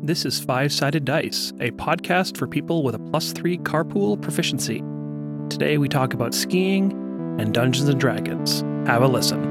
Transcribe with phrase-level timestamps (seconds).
[0.00, 4.80] This is Five Sided Dice, a podcast for people with a plus three carpool proficiency.
[5.50, 6.92] Today we talk about skiing
[7.40, 8.60] and Dungeons and Dragons.
[8.86, 9.47] Have a listen.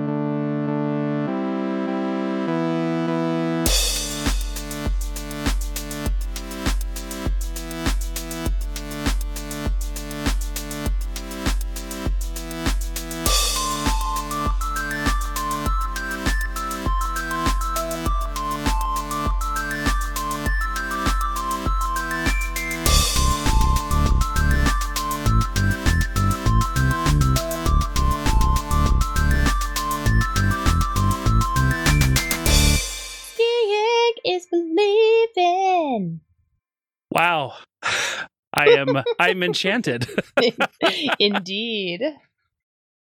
[39.27, 40.07] I'm enchanted.
[41.19, 42.03] Indeed.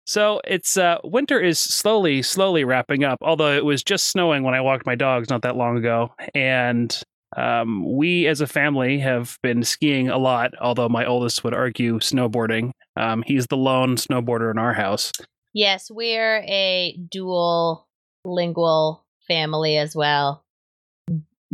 [0.07, 4.53] So it's uh winter is slowly, slowly wrapping up, although it was just snowing when
[4.53, 6.13] I walked my dogs not that long ago.
[6.33, 6.97] And
[7.35, 11.99] um, we as a family have been skiing a lot, although my oldest would argue
[11.99, 12.71] snowboarding.
[12.95, 15.11] Um, he's the lone snowboarder in our house.
[15.53, 17.87] Yes, we're a dual
[18.23, 20.44] lingual family as well.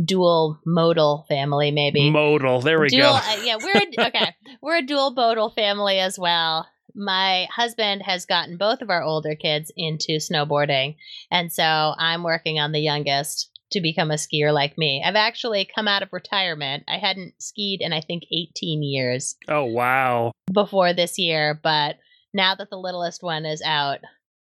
[0.03, 2.09] Dual modal family, maybe.
[2.09, 2.61] Modal.
[2.61, 3.13] There we dual, go.
[3.15, 4.35] uh, yeah, we're a, okay.
[4.61, 6.67] We're a dual modal family as well.
[6.95, 10.95] My husband has gotten both of our older kids into snowboarding,
[11.29, 15.01] and so I'm working on the youngest to become a skier like me.
[15.05, 16.83] I've actually come out of retirement.
[16.89, 20.33] I hadn't skied in I think 18 years Oh wow.
[20.51, 21.95] before this year, but
[22.33, 23.99] now that the littlest one is out,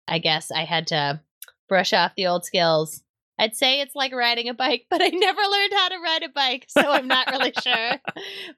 [0.08, 1.19] I guess I had to
[1.67, 3.03] brush off the old skills.
[3.39, 6.29] I'd say it's like riding a bike, but I never learned how to ride a
[6.29, 7.91] bike, so I'm not really sure.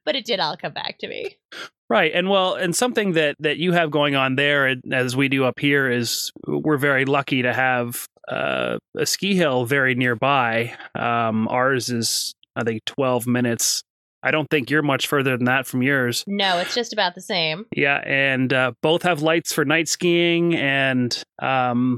[0.04, 1.38] But it did all come back to me.
[1.90, 2.12] Right.
[2.14, 5.60] And well, and something that that you have going on there as we do up
[5.60, 10.74] here is we're very lucky to have uh, a ski hill very nearby.
[10.96, 13.84] Um, ours is I think 12 minutes.
[14.24, 16.24] I don't think you're much further than that from yours.
[16.28, 17.66] No, it's just about the same.
[17.76, 21.98] Yeah, and uh, both have lights for night skiing, and um,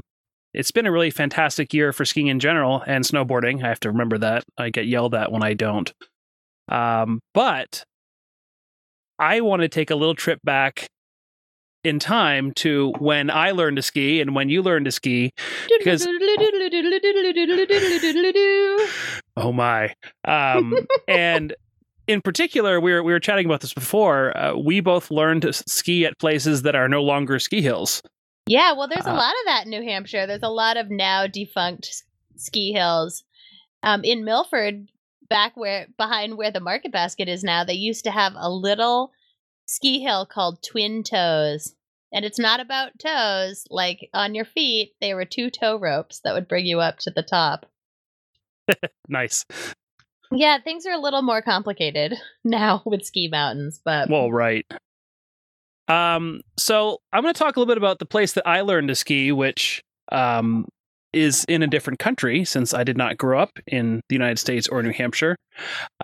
[0.54, 3.62] it's been a really fantastic year for skiing in general and snowboarding.
[3.64, 4.44] I have to remember that.
[4.56, 5.92] I get yelled at when I don't.
[6.68, 7.84] Um, but
[9.18, 10.86] I want to take a little trip back
[11.84, 15.30] in time to when I learned to ski and when you learned to ski.
[15.78, 16.06] Because-
[19.36, 19.92] Oh my!
[20.24, 20.74] Um,
[21.08, 21.54] and
[22.06, 24.36] in particular, we were we were chatting about this before.
[24.36, 28.00] Uh, we both learned to ski at places that are no longer ski hills.
[28.46, 30.26] Yeah, well, there's a Uh, lot of that in New Hampshire.
[30.26, 32.04] There's a lot of now defunct
[32.36, 33.24] ski hills.
[33.82, 34.88] Um, in Milford,
[35.28, 39.12] back where behind where the Market Basket is now, they used to have a little
[39.66, 41.74] ski hill called Twin Toes.
[42.12, 44.92] And it's not about toes, like on your feet.
[45.00, 47.66] They were two tow ropes that would bring you up to the top.
[49.08, 49.44] Nice.
[50.32, 54.64] Yeah, things are a little more complicated now with ski mountains, but Well, right.
[55.88, 58.88] Um, so I'm going to talk a little bit about the place that I learned
[58.88, 60.66] to ski, which um,
[61.12, 64.66] is in a different country since I did not grow up in the United States
[64.68, 65.36] or New Hampshire.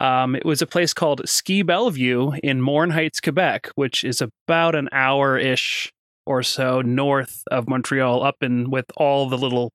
[0.00, 4.74] Um, it was a place called Ski Bellevue in Morin Heights, Quebec, which is about
[4.74, 5.90] an hour ish
[6.26, 9.72] or so north of Montreal, up in with all the little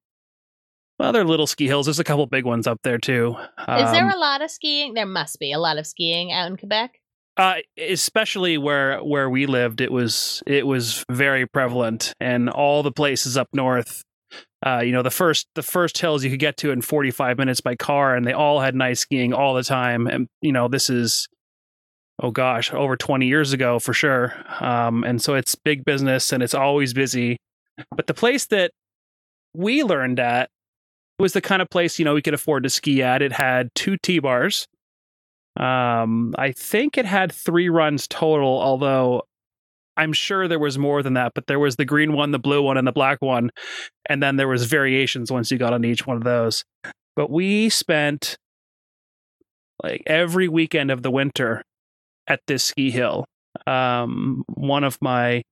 [0.97, 1.88] other little ski hills.
[1.88, 3.35] There's a couple big ones up there too.
[3.59, 4.94] is there Um, a lot of skiing?
[4.94, 7.01] There must be a lot of skiing out in Quebec.
[7.38, 12.91] Uh, especially where where we lived, it was it was very prevalent, and all the
[12.91, 14.03] places up north.
[14.66, 17.62] Uh, you know, the first the first hills you could get to in 45 minutes
[17.62, 20.07] by car, and they all had nice skiing all the time.
[20.07, 21.28] And you know, this is
[22.22, 24.34] oh gosh, over 20 years ago for sure.
[24.62, 27.38] Um, and so it's big business, and it's always busy.
[27.95, 28.72] But the place that
[29.53, 30.50] we learned at
[31.19, 33.22] was the kind of place you know we could afford to ski at.
[33.22, 34.68] It had two T bars.
[35.57, 39.23] Um, I think it had three runs total, although
[39.97, 41.33] I'm sure there was more than that.
[41.33, 43.51] But there was the green one, the blue one, and the black one,
[44.09, 46.63] and then there was variations once you got on each one of those.
[47.15, 48.38] But we spent
[49.81, 51.63] like every weekend of the winter
[52.27, 53.25] at this ski hill.
[53.68, 55.44] Um, one of my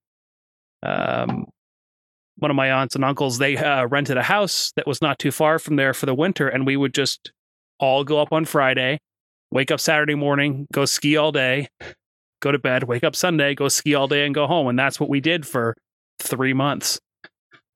[0.82, 1.46] um,
[2.36, 5.30] one of my aunts and uncles they uh, rented a house that was not too
[5.30, 7.32] far from there for the winter, and we would just
[7.80, 8.98] all go up on Friday,
[9.54, 11.68] wake up Saturday morning, go ski all day,
[12.42, 14.66] go to bed, wake up Sunday, go ski all day, and go home.
[14.66, 15.74] And that's what we did for
[16.18, 16.98] three months.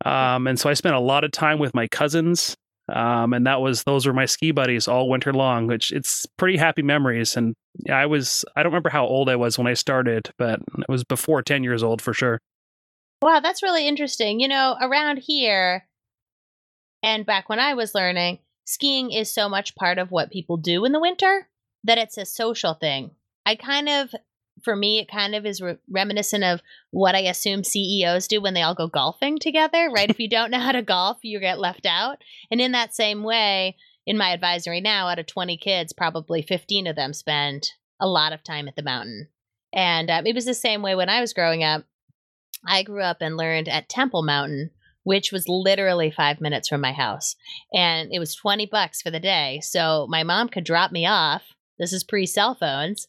[0.05, 2.55] Um, and so I spent a lot of time with my cousins.
[2.93, 6.57] Um, and that was those were my ski buddies all winter long, which it's pretty
[6.57, 7.37] happy memories.
[7.37, 7.55] And
[7.91, 11.05] I was I don't remember how old I was when I started, but it was
[11.05, 12.39] before ten years old for sure.
[13.21, 14.41] Wow, that's really interesting.
[14.41, 15.87] You know, around here
[17.03, 20.87] and back when I was learning, skiing is so much part of what people do
[20.87, 21.47] in the winter.
[21.85, 23.13] That it's a social thing.
[23.47, 24.11] I kind of,
[24.63, 26.61] for me, it kind of is re- reminiscent of
[26.91, 30.11] what I assume CEOs do when they all go golfing together, right?
[30.11, 32.19] if you don't know how to golf, you get left out.
[32.51, 33.77] And in that same way,
[34.07, 38.33] in my advisory now, out of 20 kids, probably 15 of them spend a lot
[38.33, 39.29] of time at the mountain.
[39.73, 41.85] And um, it was the same way when I was growing up.
[42.67, 44.71] I grew up and learned at Temple Mountain,
[45.05, 47.37] which was literally five minutes from my house.
[47.73, 49.61] And it was 20 bucks for the day.
[49.63, 51.43] So my mom could drop me off.
[51.79, 53.09] This is pre cell phones.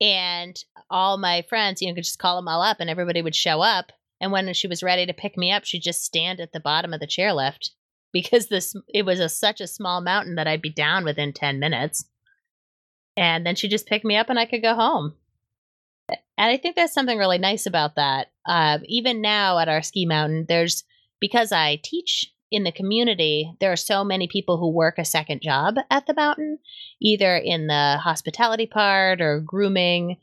[0.00, 3.36] And all my friends, you know, could just call them all up and everybody would
[3.36, 3.92] show up.
[4.20, 6.92] And when she was ready to pick me up, she'd just stand at the bottom
[6.92, 7.70] of the chairlift
[8.12, 11.58] because this it was a, such a small mountain that I'd be down within 10
[11.58, 12.04] minutes.
[13.16, 15.14] And then she'd just pick me up and I could go home.
[16.08, 16.18] And
[16.50, 18.28] I think there's something really nice about that.
[18.46, 20.84] Uh, even now at our ski mountain, there's
[21.20, 25.40] because I teach in the community, there are so many people who work a second
[25.40, 26.58] job at the mountain,
[27.00, 30.18] either in the hospitality part or grooming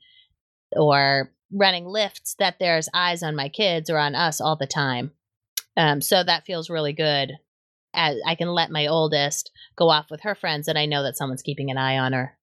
[0.74, 5.12] or running lifts, that there's eyes on my kids or on us all the time.
[5.76, 7.32] Um, so that feels really good.
[7.96, 11.18] As I can let my oldest go off with her friends, and I know that
[11.18, 12.38] someone's keeping an eye on her.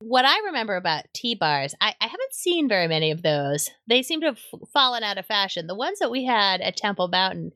[0.00, 3.70] What I remember about T bars, I, I, haven't seen very many of those.
[3.88, 4.38] They seem to have
[4.72, 5.66] fallen out of fashion.
[5.66, 7.52] The ones that we had at Temple Mountain,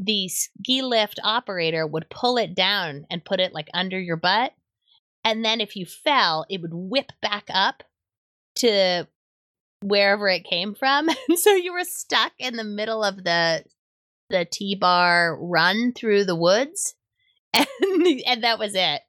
[0.00, 4.52] the ski lift operator would pull it down and put it like under your butt.
[5.24, 7.82] And then if you fell, it would whip back up
[8.56, 9.06] to
[9.82, 11.08] wherever it came from.
[11.36, 13.64] So you were stuck in the middle of the
[14.30, 16.94] the T bar run through the woods.
[17.54, 19.00] And, and that was it.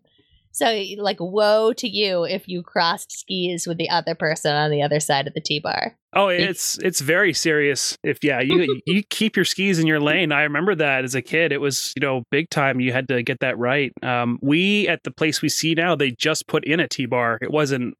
[0.51, 4.81] So, like, woe to you if you crossed skis with the other person on the
[4.81, 5.95] other side of the T bar.
[6.13, 7.95] Oh, it's it's very serious.
[8.03, 10.31] If yeah, you you keep your skis in your lane.
[10.31, 11.51] I remember that as a kid.
[11.51, 12.79] It was you know big time.
[12.79, 13.93] You had to get that right.
[14.01, 17.37] Um, we at the place we see now, they just put in a T bar.
[17.41, 17.95] It wasn't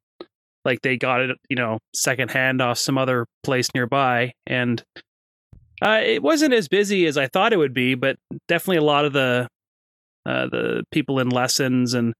[0.64, 4.82] like they got it you know secondhand off some other place nearby, and
[5.80, 7.94] uh, it wasn't as busy as I thought it would be.
[7.94, 8.16] But
[8.48, 9.46] definitely a lot of the
[10.26, 12.12] uh, the people in lessons and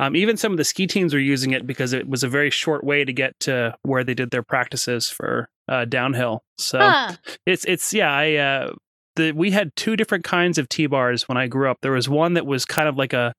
[0.00, 2.50] um, even some of the ski teams were using it because it was a very
[2.50, 6.42] short way to get to where they did their practices for uh, downhill.
[6.58, 7.16] So huh.
[7.46, 8.12] it's it's yeah.
[8.12, 8.72] I uh,
[9.16, 11.78] the we had two different kinds of T bars when I grew up.
[11.82, 13.32] There was one that was kind of like a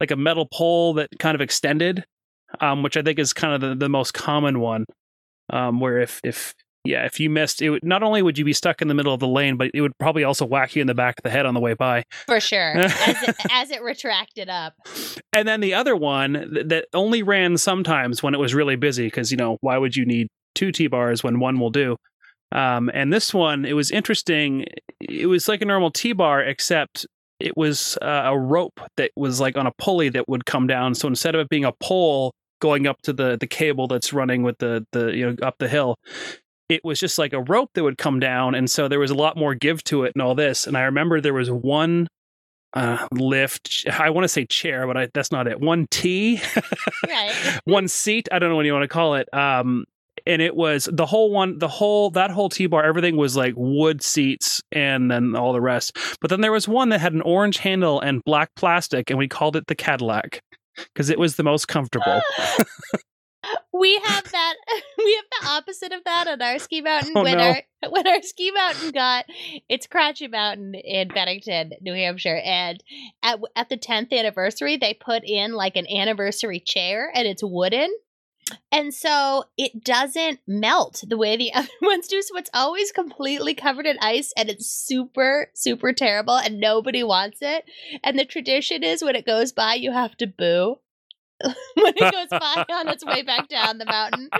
[0.00, 2.04] like a metal pole that kind of extended,
[2.60, 4.84] um, which I think is kind of the, the most common one.
[5.50, 6.54] Um, where if if
[6.86, 9.12] yeah, if you missed, it would, not only would you be stuck in the middle
[9.12, 11.30] of the lane, but it would probably also whack you in the back of the
[11.30, 12.04] head on the way by.
[12.26, 14.74] For sure, as, it, as it retracted up.
[15.32, 19.06] And then the other one that, that only ran sometimes when it was really busy,
[19.06, 21.96] because you know why would you need two T bars when one will do?
[22.52, 24.66] Um, and this one, it was interesting.
[25.00, 27.06] It was like a normal T bar, except
[27.40, 30.94] it was uh, a rope that was like on a pulley that would come down.
[30.94, 34.42] So instead of it being a pole going up to the the cable that's running
[34.42, 35.96] with the the you know up the hill,
[36.68, 39.14] it was just like a rope that would come down and so there was a
[39.14, 42.08] lot more give to it and all this and i remember there was one
[42.74, 46.40] uh, lift i want to say chair but I, that's not it one t
[47.06, 47.32] right.
[47.64, 49.84] one seat i don't know what you want to call it um,
[50.26, 54.02] and it was the whole one the whole that whole t-bar everything was like wood
[54.02, 57.58] seats and then all the rest but then there was one that had an orange
[57.58, 60.40] handle and black plastic and we called it the cadillac
[60.76, 62.20] because it was the most comfortable
[63.72, 64.54] we have that
[64.98, 67.44] we have the opposite of that on our ski mountain oh, when no.
[67.44, 69.24] our when our ski mountain got
[69.68, 72.82] it's Crotched Mountain in Bennington, New Hampshire, and
[73.22, 77.92] at at the 10th anniversary they put in like an anniversary chair and it's wooden.
[78.70, 82.22] And so it doesn't melt the way the other ones do.
[82.22, 87.38] So it's always completely covered in ice and it's super, super terrible and nobody wants
[87.40, 87.64] it.
[88.04, 90.78] And the tradition is when it goes by, you have to boo.
[91.74, 94.30] when it goes by on its way back down the mountain.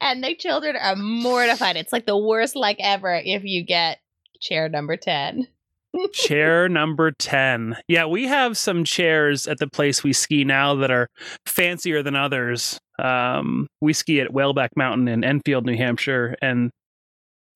[0.00, 1.76] And the children are mortified.
[1.76, 3.98] It's like the worst like ever if you get
[4.40, 5.48] chair number 10.
[6.12, 7.76] chair number 10.
[7.88, 11.08] Yeah, we have some chairs at the place we ski now that are
[11.46, 12.78] fancier than others.
[12.98, 16.70] Um, we ski at Whaleback Mountain in Enfield, New Hampshire, and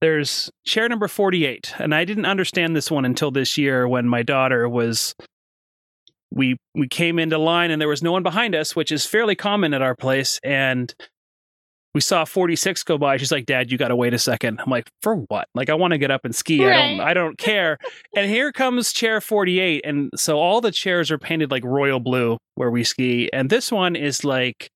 [0.01, 1.75] there's chair number 48.
[1.79, 5.15] And I didn't understand this one until this year when my daughter was
[6.33, 9.35] we we came into line and there was no one behind us, which is fairly
[9.35, 10.39] common at our place.
[10.45, 10.95] And
[11.95, 13.17] we saw 46 go by.
[13.17, 14.61] She's like, "Dad, you got to wait a second.
[14.61, 15.49] I'm like, "For what?
[15.55, 16.65] Like, I want to get up and ski.
[16.65, 16.77] Right.
[16.77, 17.01] I don't.
[17.01, 17.79] I don't care."
[18.17, 22.39] and here comes chair 48, and so all the chairs are painted like royal blue
[22.55, 24.71] where we ski, and this one is like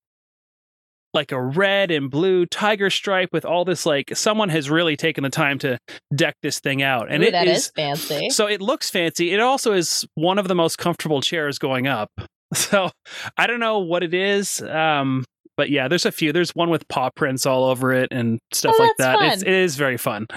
[1.15, 5.23] like a red and blue tiger stripe with all this like someone has really taken
[5.23, 5.79] the time to
[6.13, 9.31] deck this thing out and Ooh, it that is, is fancy so it looks fancy
[9.33, 12.11] it also is one of the most comfortable chairs going up
[12.53, 12.91] so
[13.37, 15.25] i don't know what it is um
[15.57, 16.33] but yeah, there's a few.
[16.33, 19.21] There's one with paw prints all over it and stuff Oh, like that.
[19.21, 20.27] It's, it is very fun.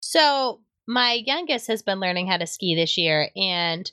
[0.00, 3.90] So my youngest has been learning how to ski this year, and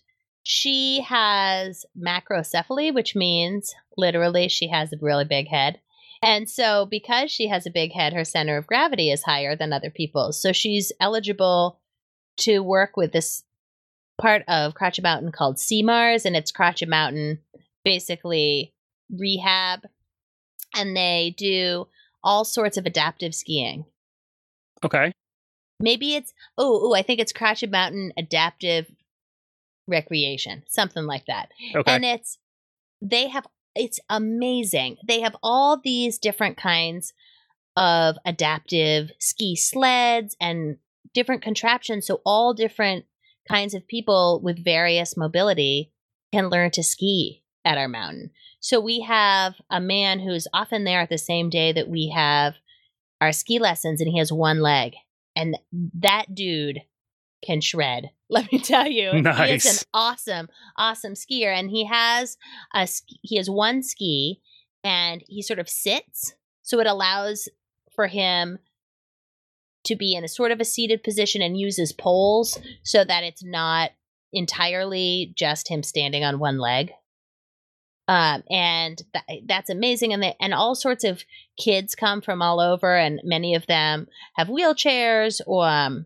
[0.49, 5.81] she has macrocephaly, which means literally she has a really big head.
[6.23, 9.73] And so, because she has a big head, her center of gravity is higher than
[9.73, 10.41] other people's.
[10.41, 11.81] So, she's eligible
[12.37, 13.43] to work with this
[14.21, 17.39] part of Crotched Mountain called CMARS, and it's Crotched Mountain
[17.83, 18.73] basically
[19.11, 19.81] rehab.
[20.73, 21.89] And they do
[22.23, 23.83] all sorts of adaptive skiing
[24.85, 25.11] Okay.
[25.81, 28.87] maybe it's oh, oh I think it's Crotched Mountain Adaptive
[29.87, 31.49] Recreation, something like that.
[31.75, 31.91] Okay.
[31.91, 32.37] And it's
[33.01, 34.97] they have it's amazing.
[35.07, 37.13] They have all these different kinds
[37.75, 40.77] of adaptive ski sleds and
[41.13, 43.05] different contraptions so all different
[43.47, 45.91] kinds of people with various mobility
[46.33, 48.31] can learn to ski at our mountain.
[48.59, 52.55] So we have a man who's often there at the same day that we have
[53.21, 54.93] our ski lessons and he has one leg
[55.35, 55.57] and
[55.99, 56.81] that dude
[57.43, 58.09] can shred.
[58.29, 62.37] Let me tell you, he is an awesome, awesome skier, and he has
[62.73, 62.87] a
[63.21, 64.41] he has one ski,
[64.83, 67.47] and he sort of sits, so it allows
[67.95, 68.59] for him
[69.85, 73.43] to be in a sort of a seated position and uses poles so that it's
[73.43, 73.91] not
[74.33, 76.91] entirely just him standing on one leg.
[78.09, 81.23] Um, and that, that's amazing, and they, and all sorts of
[81.57, 86.05] kids come from all over, and many of them have wheelchairs, or um,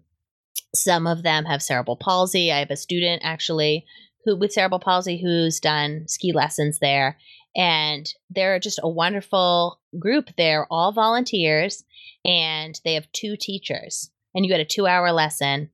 [0.73, 2.51] some of them have cerebral palsy.
[2.51, 3.85] I have a student actually
[4.25, 7.17] who with cerebral palsy who's done ski lessons there,
[7.55, 10.29] and they're just a wonderful group.
[10.37, 11.83] They're all volunteers,
[12.23, 15.69] and they have two teachers, and you get a two-hour lesson,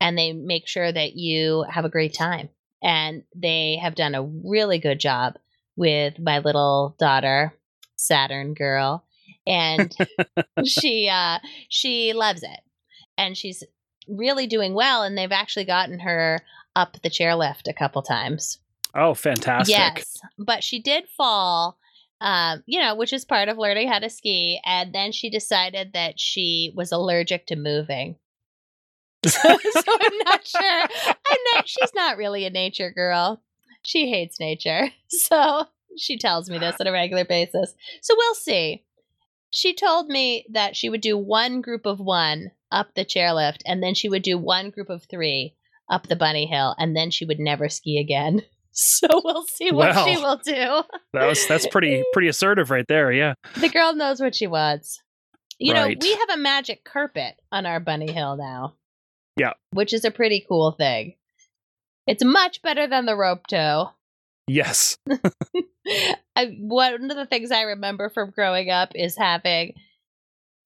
[0.00, 2.48] and they make sure that you have a great time.
[2.82, 5.34] And they have done a really good job
[5.76, 7.52] with my little daughter,
[7.96, 9.04] Saturn girl,
[9.46, 9.94] and
[10.66, 12.60] she uh, she loves it,
[13.18, 13.62] and she's
[14.08, 15.02] really doing well.
[15.02, 16.40] And they've actually gotten her
[16.74, 18.58] up the chairlift a couple times.
[18.94, 19.76] oh, fantastic.
[19.76, 21.78] Yes, but she did fall.
[22.20, 25.92] Um, you know, which is part of learning how to ski, and then she decided
[25.92, 28.16] that she was allergic to moving.
[29.26, 30.82] so, so I'm not sure.
[31.06, 31.68] I'm not.
[31.68, 33.42] She's not really a nature girl.
[33.82, 35.66] She hates nature, so
[35.98, 37.74] she tells me this on a regular basis.
[38.00, 38.84] So we'll see.
[39.50, 43.82] She told me that she would do one group of one up the chairlift, and
[43.82, 45.54] then she would do one group of three
[45.90, 48.42] up the bunny hill, and then she would never ski again.
[48.78, 50.82] So we'll see what she will do.
[51.14, 53.10] That was that's pretty pretty assertive right there.
[53.10, 53.32] Yeah.
[53.58, 55.00] The girl knows what she wants.
[55.58, 58.74] You know, we have a magic carpet on our bunny hill now.
[59.38, 59.52] Yeah.
[59.72, 61.14] Which is a pretty cool thing.
[62.06, 63.92] It's much better than the rope tow.
[64.46, 64.98] Yes.
[66.36, 69.74] I, one of the things I remember from growing up is having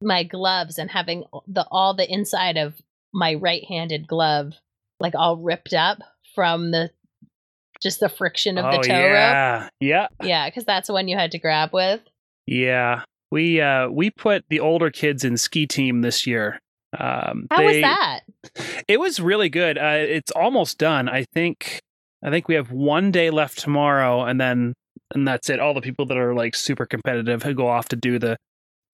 [0.00, 2.74] my gloves and having the all the inside of
[3.12, 4.54] my right-handed glove
[5.00, 5.98] like all ripped up
[6.34, 6.90] from the
[7.82, 9.10] just the friction of the oh tow rope.
[9.10, 9.68] yeah.
[9.80, 10.06] Yeah.
[10.22, 12.00] Yeah, because that's the one you had to grab with.
[12.46, 13.02] Yeah.
[13.30, 16.60] We uh we put the older kids in ski team this year.
[16.98, 18.20] Um How was that?
[18.86, 19.78] It was really good.
[19.78, 21.08] Uh, it's almost done.
[21.08, 21.80] I think
[22.22, 24.74] I think we have one day left tomorrow and then
[25.14, 25.58] and that's it.
[25.58, 28.36] All the people that are like super competitive who go off to do the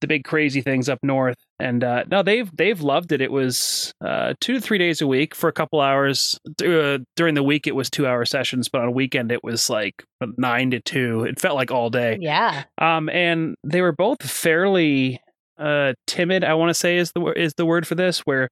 [0.00, 1.36] the big crazy things up north.
[1.58, 3.20] And uh no, they've they've loved it.
[3.20, 6.38] It was uh 2 to 3 days a week for a couple hours.
[6.62, 10.04] Uh, during the week it was 2-hour sessions, but on a weekend it was like
[10.20, 11.24] 9 to 2.
[11.24, 12.18] It felt like all day.
[12.20, 12.64] Yeah.
[12.78, 15.20] Um, and they were both fairly
[15.58, 16.44] uh timid.
[16.44, 18.48] I want to say is the is the word for this, where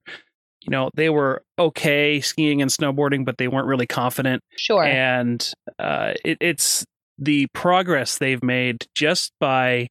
[0.62, 4.42] you know they were okay skiing and snowboarding, but they weren't really confident.
[4.56, 4.82] Sure.
[4.82, 5.46] And
[5.78, 6.84] uh, it, it's
[7.18, 9.88] the progress they've made just by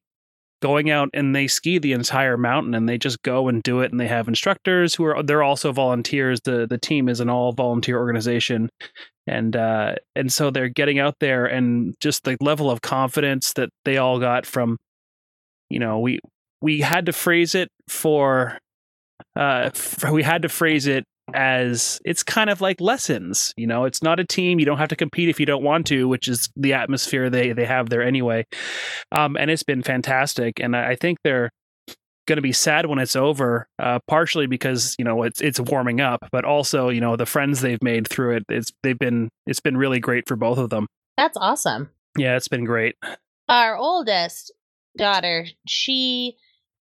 [0.63, 3.91] going out and they ski the entire mountain and they just go and do it
[3.91, 6.39] and they have instructors who are they're also volunteers.
[6.45, 8.69] The the team is an all volunteer organization.
[9.27, 13.71] And uh and so they're getting out there and just the level of confidence that
[13.83, 14.77] they all got from
[15.69, 16.19] you know we
[16.61, 18.57] we had to phrase it for
[19.35, 19.69] uh
[20.13, 23.85] we had to phrase it as it's kind of like lessons you know?
[23.85, 26.27] It's not a team you don't have to compete if you don't want to which
[26.27, 28.45] is the atmosphere they they have there anyway.
[29.11, 31.49] Um and it's been fantastic and i I think they're
[32.27, 35.99] going to be sad when it's over uh partially because you know it's it's warming
[36.01, 39.59] up but also you know the friends they've made through it it's they've been it's
[39.59, 40.87] been really great for both of them.
[41.17, 41.89] That's awesome.
[42.17, 42.95] yeah it's been great.
[43.49, 44.53] Our oldest
[44.97, 46.37] daughter, she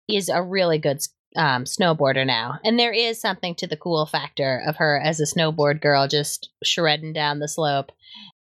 [0.10, 1.02] is a really good
[1.36, 2.60] um, snowboarder now.
[2.64, 6.50] And there is something to the cool factor of her as a snowboard girl just
[6.64, 7.92] shredding down the slope.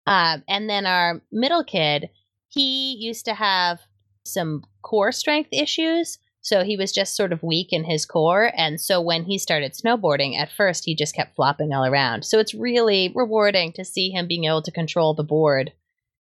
[0.06, 2.10] Um, and then our middle kid,
[2.48, 3.80] he used to have
[4.24, 6.18] some core strength issues.
[6.40, 8.52] So he was just sort of weak in his core.
[8.56, 12.24] And so when he started snowboarding, at first he just kept flopping all around.
[12.24, 15.72] So it's really rewarding to see him being able to control the board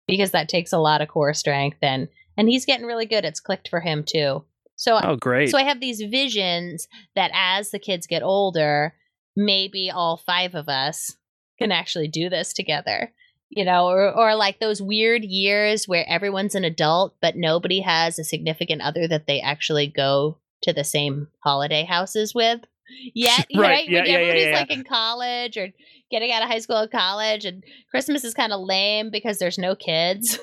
[0.07, 3.23] because that takes a lot of core strength and and he's getting really good.
[3.23, 4.43] It's clicked for him too.
[4.81, 5.51] So Oh, great.
[5.51, 8.95] so I have these visions that as the kids get older,
[9.35, 11.15] maybe all five of us
[11.59, 13.13] can actually do this together.
[13.51, 18.17] You know, or or like those weird years where everyone's an adult but nobody has
[18.17, 22.61] a significant other that they actually go to the same holiday houses with.
[23.13, 23.89] Yet, Right, right?
[23.89, 24.55] yeah, when yeah, everybody's yeah.
[24.59, 25.67] like in college or
[26.09, 29.57] getting out of high school or college and Christmas is kind of lame because there's
[29.59, 30.39] no kids.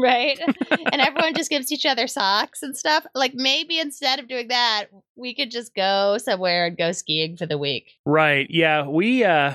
[0.00, 0.38] Right?
[0.92, 3.04] and everyone just gives each other socks and stuff.
[3.14, 7.46] Like maybe instead of doing that, we could just go somewhere and go skiing for
[7.46, 7.98] the week.
[8.06, 8.46] Right.
[8.50, 8.86] Yeah.
[8.86, 9.54] We uh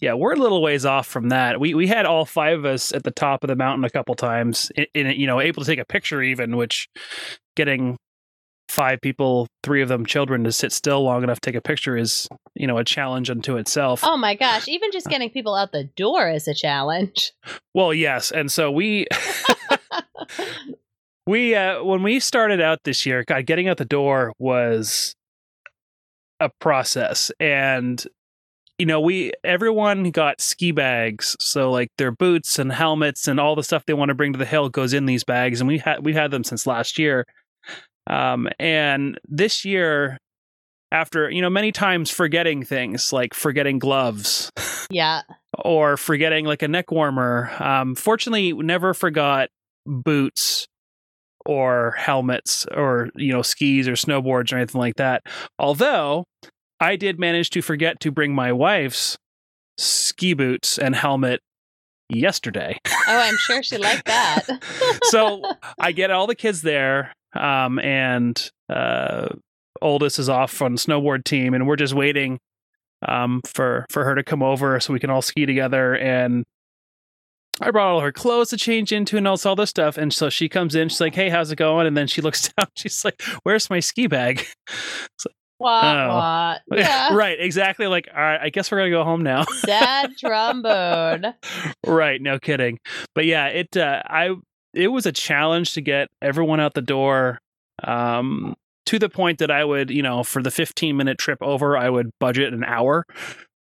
[0.00, 1.58] yeah, we're a little ways off from that.
[1.58, 4.14] We we had all five of us at the top of the mountain a couple
[4.14, 6.88] times in, in you know, able to take a picture even, which
[7.54, 7.96] getting
[8.76, 11.96] five people, three of them children to sit still long enough to take a picture
[11.96, 14.02] is, you know, a challenge unto itself.
[14.04, 17.32] Oh my gosh, even just getting people out the door is a challenge.
[17.74, 18.30] Well, yes.
[18.30, 19.06] And so we
[21.26, 25.14] we uh when we started out this year, God, getting out the door was
[26.40, 27.30] a process.
[27.38, 28.02] And
[28.78, 33.54] you know, we everyone got ski bags, so like their boots and helmets and all
[33.56, 35.78] the stuff they want to bring to the hill goes in these bags, and we
[35.78, 37.26] had we've had them since last year.
[38.08, 40.18] Um, and this year,
[40.92, 44.50] after you know many times forgetting things like forgetting gloves
[44.90, 45.22] yeah.
[45.64, 49.48] or forgetting like a neck warmer, um, fortunately, never forgot
[49.84, 50.66] boots
[51.44, 55.22] or helmets or you know skis or snowboards or anything like that.
[55.58, 56.24] Although
[56.80, 59.16] I did manage to forget to bring my wife's
[59.78, 61.40] ski boots and helmet
[62.08, 62.78] yesterday.
[62.86, 64.46] Oh, I'm sure she liked that.
[65.04, 65.42] so
[65.78, 69.28] I get all the kids there, um, and uh,
[69.82, 72.38] oldest is off on snowboard team, and we're just waiting
[73.06, 75.96] um, for for her to come over so we can all ski together.
[75.96, 76.44] And
[77.60, 79.96] I brought all her clothes to change into and all all this stuff.
[79.96, 82.50] And so she comes in, she's like, "Hey, how's it going?" And then she looks
[82.52, 84.46] down, she's like, "Where's my ski bag?"
[85.58, 86.76] Wah, Oh.
[86.76, 87.14] Yeah.
[87.14, 87.86] right, exactly.
[87.86, 89.44] Like, all right, I guess we're gonna go home now.
[89.44, 91.32] Sad trombone.
[91.86, 92.78] right no kidding
[93.14, 94.34] but yeah it uh, i
[94.76, 97.40] it was a challenge to get everyone out the door
[97.82, 101.76] um to the point that i would you know for the 15 minute trip over
[101.76, 103.04] i would budget an hour.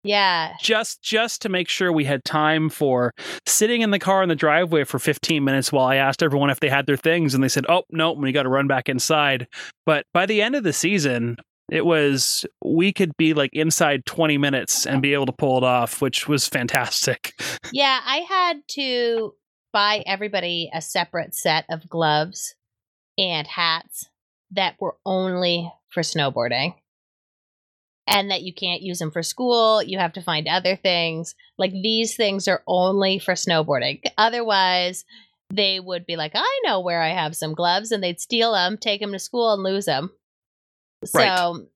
[0.03, 0.55] Yeah.
[0.62, 3.12] just just to make sure we had time for
[3.45, 6.61] sitting in the car in the driveway for 15 minutes while i asked everyone if
[6.61, 9.49] they had their things and they said oh no we got to run back inside.
[9.85, 11.38] But by the end of the season
[11.73, 15.64] it was we could be like inside 20 minutes and be able to pull it
[15.64, 17.33] off which was fantastic.
[17.73, 19.35] Yeah, I had to
[19.73, 22.55] buy everybody a separate set of gloves
[23.19, 24.09] and hats
[24.53, 26.75] that were only for snowboarding.
[28.09, 29.83] And that you can't use them for school.
[29.83, 31.35] You have to find other things.
[31.59, 34.01] Like these things are only for snowboarding.
[34.17, 35.05] Otherwise,
[35.51, 38.79] they would be like, I know where I have some gloves, and they'd steal them,
[38.79, 40.13] take them to school, and lose them.
[41.05, 41.67] So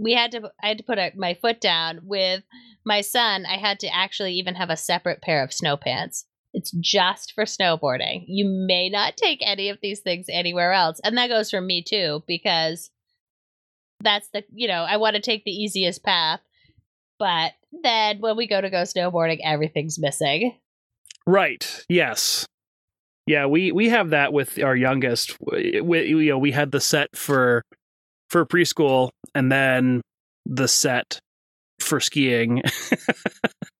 [0.00, 2.42] we had to, I had to put a, my foot down with
[2.84, 3.46] my son.
[3.46, 6.24] I had to actually even have a separate pair of snow pants.
[6.56, 8.24] It's just for snowboarding.
[8.26, 10.98] You may not take any of these things anywhere else.
[11.04, 12.90] And that goes for me too, because
[14.00, 16.40] that's the, you know, I want to take the easiest path.
[17.18, 20.56] But then when we go to go snowboarding, everything's missing.
[21.26, 21.84] Right.
[21.90, 22.46] Yes.
[23.26, 25.36] Yeah, we we have that with our youngest.
[25.40, 27.62] We, we you know we had the set for
[28.30, 30.00] for preschool and then
[30.46, 31.18] the set
[31.80, 32.62] for skiing.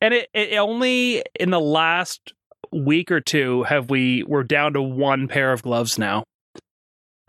[0.00, 2.32] and it, it only in the last
[2.72, 6.24] week or two have we we're down to one pair of gloves now.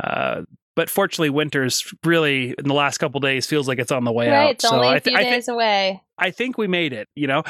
[0.03, 0.41] Uh
[0.75, 4.29] but fortunately winter's really in the last couple days feels like it's on the way
[4.29, 4.45] right.
[4.45, 4.51] out.
[4.51, 6.03] It's only I a few I, thi- days away.
[6.17, 7.43] I think we made it, you know.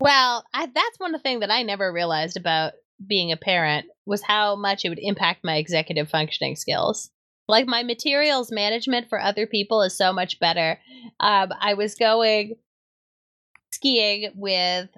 [0.00, 2.72] Well, I, that's one thing that I never realized about
[3.04, 7.10] being a parent was how much it would impact my executive functioning skills.
[7.48, 10.80] Like my materials management for other people is so much better.
[11.20, 12.56] Um, I was going
[13.70, 14.88] skiing with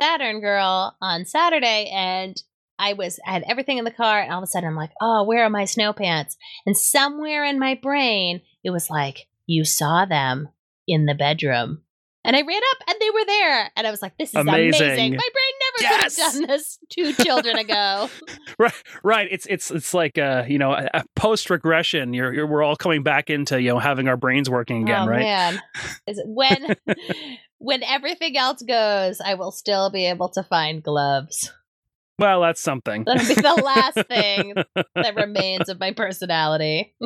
[0.00, 2.40] Saturn Girl on Saturday, and
[2.78, 4.92] I was I had everything in the car, and all of a sudden I'm like,
[5.00, 6.36] oh, where are my snow pants?
[6.66, 10.48] And somewhere in my brain, it was like, you saw them
[10.86, 11.82] in the bedroom.
[12.24, 13.70] And I ran up and they were there.
[13.76, 14.82] And I was like, this is amazing.
[14.82, 15.10] Amazing.
[15.12, 16.14] My brain never Yes.
[16.16, 18.10] could have done this two children ago.
[18.58, 18.72] right
[19.04, 22.62] right it's it's it's like uh you know a, a post regression you're, you're we're
[22.62, 25.62] all coming back into you know having our brains working again oh right man.
[26.06, 26.74] Is when
[27.58, 31.52] when everything else goes, I will still be able to find gloves.
[32.18, 33.04] Well, that's something.
[33.04, 34.54] That'll be the last thing
[34.94, 36.94] that remains of my personality.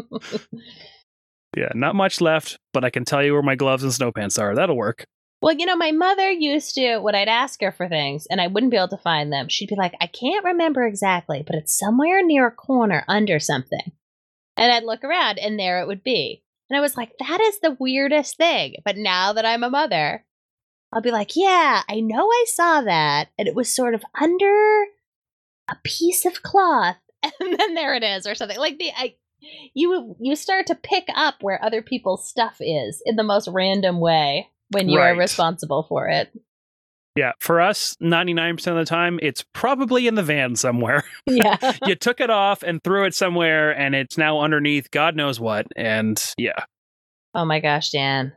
[1.57, 4.39] Yeah, not much left, but I can tell you where my gloves and snow pants
[4.39, 4.55] are.
[4.55, 5.05] That'll work.
[5.43, 8.47] Well, you know, my mother used to, when I'd ask her for things and I
[8.47, 11.77] wouldn't be able to find them, she'd be like, I can't remember exactly, but it's
[11.77, 13.93] somewhere near a corner under something.
[14.57, 16.43] And I'd look around and there it would be.
[16.71, 18.77] And I was like, that is the weirdest thing.
[18.85, 20.25] But now that I'm a mother,
[20.93, 23.29] I'll be like, yeah, I know I saw that.
[23.39, 24.85] And it was sort of under
[25.71, 26.97] a piece of cloth.
[27.41, 28.59] And then there it is, or something.
[28.59, 29.15] Like the, I,
[29.75, 34.01] you you start to pick up where other people's stuff is in the most random
[34.01, 35.11] way when you Right.
[35.11, 36.33] are responsible for it.
[37.15, 41.05] Yeah, for us, 99% of the time, it's probably in the van somewhere.
[41.27, 41.57] Yeah.
[41.87, 45.67] you took it off and threw it somewhere, and it's now underneath God knows what.
[45.77, 46.65] And yeah,
[47.35, 48.33] oh my gosh, Dan.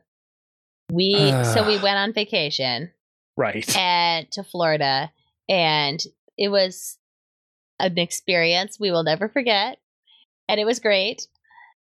[0.91, 2.91] We so we went on vacation
[3.38, 3.78] right.
[3.78, 5.12] and to Florida
[5.50, 6.04] and
[6.38, 6.98] it was
[7.80, 9.80] an experience we will never forget.
[10.48, 11.28] And it was great.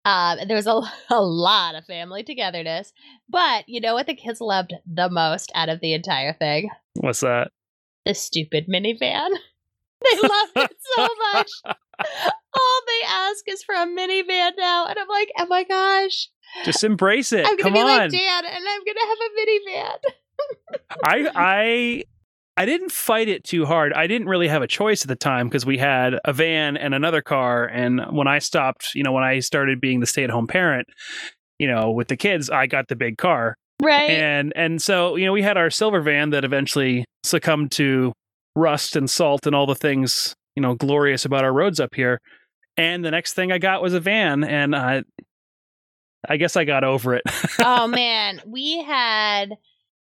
[0.07, 0.81] Um, and there was a,
[1.11, 2.93] a lot of family togetherness.
[3.29, 6.71] But you know what the kids loved the most out of the entire thing?
[6.95, 7.51] What's that?
[8.05, 9.31] the stupid minivan.
[10.03, 11.51] They loved it so much.
[11.99, 14.87] All they ask is for a minivan now.
[14.87, 16.29] And I'm like, oh my gosh.
[16.65, 17.47] Just embrace it.
[17.47, 17.87] I'm to Come be on.
[17.87, 19.99] like Dan and I'm going to have a minivan.
[21.05, 22.05] I I
[22.57, 23.93] I didn't fight it too hard.
[23.93, 26.95] I didn't really have a choice at the time because we had a van and
[26.95, 27.67] another car.
[27.67, 30.87] And when I stopped, you know, when I started being the stay-at-home parent,
[31.59, 33.57] you know, with the kids, I got the big car.
[33.83, 34.11] Right.
[34.11, 38.13] And and so, you know, we had our silver van that eventually succumbed to
[38.55, 42.21] rust and salt and all the things, you know, glorious about our roads up here.
[42.77, 45.05] And the next thing I got was a van and I
[46.29, 47.23] I guess I got over it.
[47.61, 49.57] oh man, we had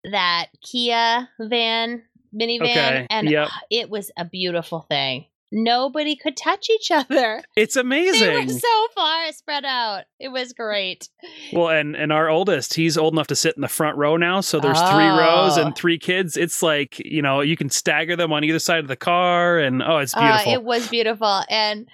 [0.04, 2.02] that Kia van,
[2.34, 3.48] minivan, Okay, and yep.
[3.70, 5.26] it was a beautiful thing.
[5.58, 7.42] Nobody could touch each other.
[7.56, 8.46] it's They amazing.
[8.46, 10.04] were so far spread out.
[10.20, 11.08] It was great.
[11.52, 14.42] Well, and and our oldest, he's old enough to sit in the front row now.
[14.42, 15.62] So there's three rows Oh.
[15.64, 16.36] and three kids.
[16.36, 19.82] It's like you know you can stagger them on either side of the car, and
[19.82, 20.52] oh, it's Uh, beautiful.
[20.52, 21.42] it was beautiful.
[21.48, 21.88] And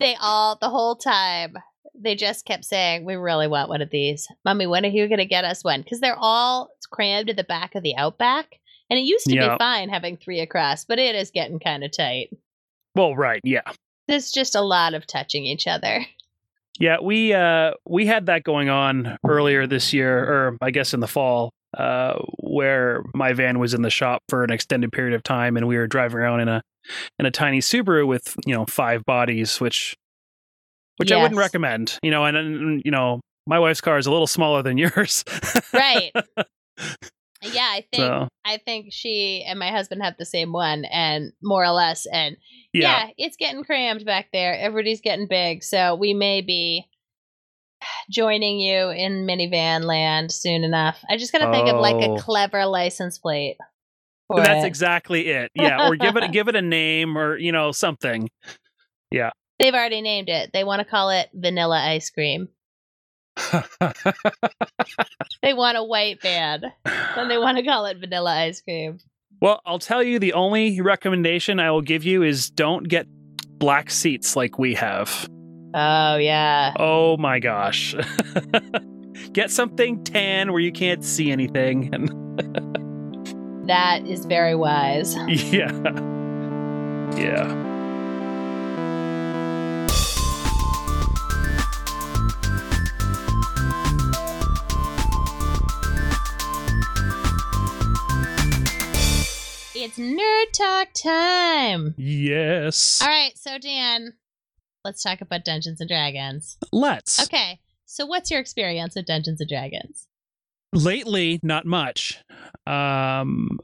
[0.00, 1.54] they all, the whole time,
[1.98, 4.28] they just kept saying, We really want one of these.
[4.44, 5.80] Mommy, when are you going to get us one?
[5.82, 8.60] Because they're all crammed in the back of the Outback.
[8.90, 9.54] And it used to Yeah.
[9.54, 12.28] be fine having three across, but it is getting kind of tight.
[12.94, 13.62] Well, right, yeah,
[14.06, 16.04] There's just a lot of touching each other.
[16.78, 16.96] yeah.
[17.02, 21.06] We uh we had that going on earlier this year, or I guess in the
[21.08, 25.56] fall, uh, where my van was in the shop for an extended period of time,
[25.56, 26.62] and we were driving around in a
[27.18, 29.94] in a tiny Subaru with you know five bodies, which
[30.96, 31.98] which I wouldn't recommend.
[32.02, 35.24] You know, and, and you know my wife's car is a little smaller than yours,
[35.72, 36.12] Right.
[37.42, 41.32] Yeah, I think so I think she and my husband have the same one and
[41.42, 42.36] more or less and
[42.72, 43.06] yeah.
[43.06, 44.54] yeah, it's getting crammed back there.
[44.58, 46.88] Everybody's getting big, so we may be
[48.10, 50.98] joining you in minivan land soon enough.
[51.08, 52.16] I just gotta think of like Oh.
[52.16, 53.56] a clever license plate.
[54.34, 54.66] That's it.
[54.66, 55.50] exactly it.
[55.54, 58.28] Yeah, or give it give it a name or you know something.
[59.10, 60.50] Yeah, they've already named it.
[60.52, 62.48] They want to call it vanilla ice cream.
[65.42, 68.98] They want a white van, and they want to call it vanilla ice cream.
[69.40, 73.06] well, I'll tell you the only recommendation I will give you is don't get
[73.58, 75.28] black seats like we have.
[75.74, 76.72] Oh yeah.
[76.78, 77.94] Oh my gosh.
[79.32, 81.90] get something tan where you can't see anything
[83.66, 85.14] That is very wise.
[85.52, 85.70] yeah.
[87.16, 87.67] Yeah.
[99.88, 101.94] It's nerd talk time.
[101.96, 103.00] Yes.
[103.00, 104.12] All right, so Dan,
[104.84, 106.58] let's talk about Dungeons and Dragons.
[106.72, 107.22] Let's.
[107.22, 110.06] Okay, so what's your experience with Dungeons and Dragons?
[110.74, 112.22] lately not much
[112.66, 113.58] um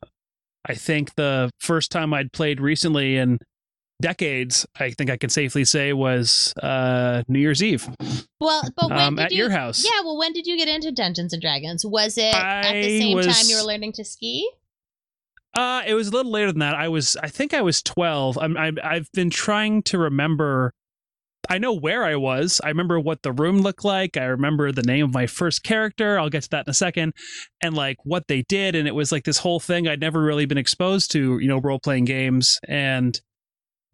[0.67, 3.39] i think the first time i'd played recently in
[4.01, 7.87] decades i think i can safely say was uh new year's eve
[8.41, 9.37] Well, but when um did at you?
[9.37, 11.85] your house Yeah, well, when did you get into Dungeons and Dragons?
[11.85, 14.51] Was it at the I same time you were learning to ski?
[15.57, 16.75] Uh it was a little later than that.
[16.75, 20.73] I was i think i was 12 i'm I, i've been trying to remember
[21.51, 22.61] i know where i was.
[22.65, 24.17] I remember what the room looked like.
[24.17, 26.19] I remember the name of my first character.
[26.19, 27.13] I'll get to that in a second.
[27.63, 28.75] And like what they did.
[28.75, 31.59] And it was like this whole thing i'd never really been exposed to you know
[31.59, 32.59] role-playing games.
[32.67, 33.21] And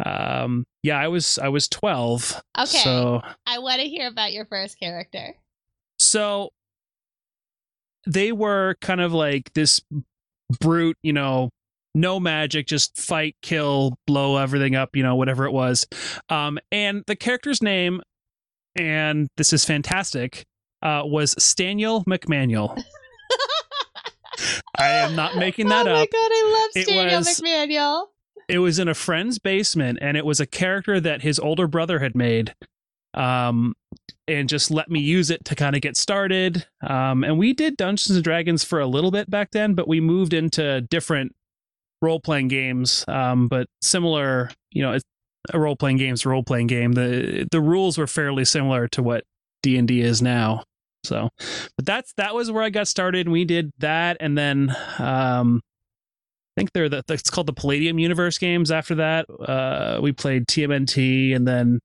[0.07, 4.47] um yeah i was i was 12 Okay, so I want to hear about your
[4.47, 5.35] first character.
[5.99, 6.51] so
[8.07, 9.83] they were kind of like this
[10.61, 11.51] brute, you know,
[11.95, 15.87] no magic, just fight, kill, blow everything up, you know, whatever it was.
[16.29, 18.01] Um, and the character's name,
[18.77, 20.45] and this is fantastic,
[20.83, 22.81] uh, was Staniel McManuel.
[24.79, 25.93] I am not making that up.
[25.97, 26.31] oh my god,
[26.95, 28.07] I love was- McManuel.
[28.49, 32.01] It was in a friend's basement, and it was a character that his older brother
[32.01, 32.55] had made.
[33.15, 33.75] Um,
[34.29, 36.67] and just let me use it to kind of get started.
[36.87, 40.01] Um, and we did Dungeons and Dragons for a little bit back then, but we
[40.01, 41.35] moved into different
[42.01, 43.05] role playing games.
[43.09, 45.05] Um, but similar, you know, it's
[45.53, 46.93] a role playing game's role playing game.
[46.93, 49.25] The the rules were fairly similar to what
[49.63, 50.65] D and D is now.
[51.05, 51.31] So,
[51.77, 53.29] but that's that was where I got started.
[53.29, 55.63] We did that, and then um,
[56.57, 58.71] I think they're the it's called the Palladium Universe games.
[58.71, 61.81] After that, uh, we played TMNT, and then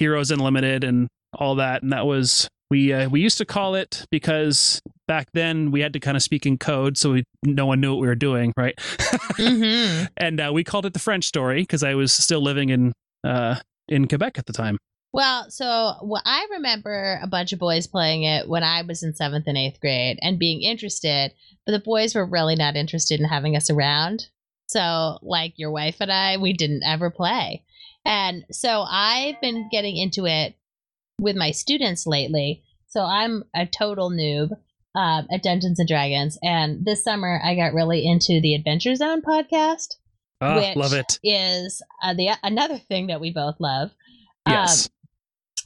[0.00, 1.82] Heroes Unlimited, and all that.
[1.82, 5.92] And that was we uh, we used to call it because back then we had
[5.92, 8.52] to kind of speak in code, so we, no one knew what we were doing,
[8.56, 8.76] right?
[8.76, 10.06] Mm-hmm.
[10.16, 12.92] and uh, we called it the French Story because I was still living in
[13.24, 13.56] uh,
[13.88, 14.78] in Quebec at the time.
[15.12, 19.14] Well, so well, I remember a bunch of boys playing it when I was in
[19.14, 21.32] seventh and eighth grade and being interested,
[21.66, 24.28] but the boys were really not interested in having us around.
[24.68, 27.64] So, like your wife and I, we didn't ever play.
[28.10, 30.54] And so I've been getting into it
[31.20, 32.62] with my students lately.
[32.88, 34.50] So I'm a total noob
[34.96, 36.36] um, at Dungeons and Dragons.
[36.42, 39.94] And this summer, I got really into the Adventure Zone podcast
[40.40, 41.18] Ah, Which- love it.
[41.22, 43.90] is uh, the another thing that we both love.
[44.48, 44.88] Yes.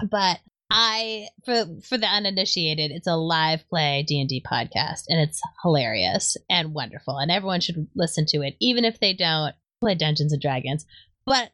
[0.02, 5.04] Um, but I for for the uninitiated, it's a live play D and D podcast,
[5.08, 9.54] and it's hilarious and wonderful, and everyone should listen to it, even if they don't
[9.80, 10.84] play Dungeons and Dragons.
[11.24, 11.50] But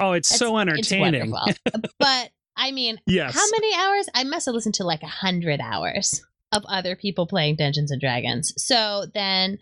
[0.00, 1.30] oh, it's, so it's entertaining.
[1.30, 1.54] wonderful.
[1.74, 3.34] Uh, but I mean, yes.
[3.34, 4.08] how many hours?
[4.14, 8.00] I must have listened to like a hundred hours of other people playing Dungeons and
[8.00, 8.52] Dragons.
[8.56, 9.58] So then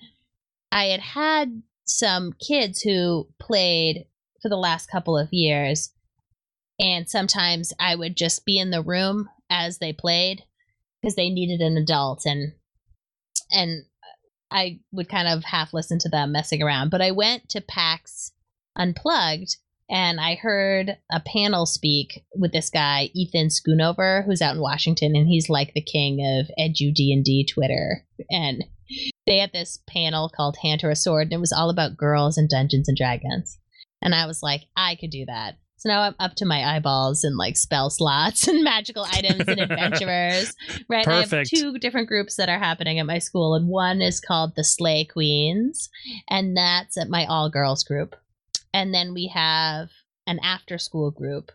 [0.73, 4.07] I had had some kids who played
[4.43, 5.93] for the last couple of years,
[6.81, 10.43] and sometimes I would just be in the room as they played
[11.01, 12.53] because they needed an adult, and
[13.51, 13.85] and
[14.51, 16.91] I would kind of half listen to them messing around.
[16.91, 18.33] But I went to PAX
[18.77, 19.57] Unplugged
[19.91, 25.17] and I heard a panel speak with this guy Ethan Schoonover, who's out in Washington,
[25.17, 28.05] and he's like the king of edu D and D Twitter.
[28.31, 28.65] And
[29.27, 32.37] they had this panel called Hand to a Sword, and it was all about girls
[32.37, 33.59] and Dungeons and Dragons.
[34.03, 35.57] And I was like, I could do that.
[35.79, 39.61] So now I'm up to my eyeballs in like spell slots and magical items and
[39.61, 40.55] adventurers.
[40.91, 41.07] Right?
[41.07, 41.51] I have Perfect.
[41.51, 45.05] two different groups that are happening at my school, and one is called the Slay
[45.05, 45.91] Queens,
[46.29, 48.17] and that's at my all girls group.
[48.73, 49.89] And then we have
[50.27, 51.53] an after school group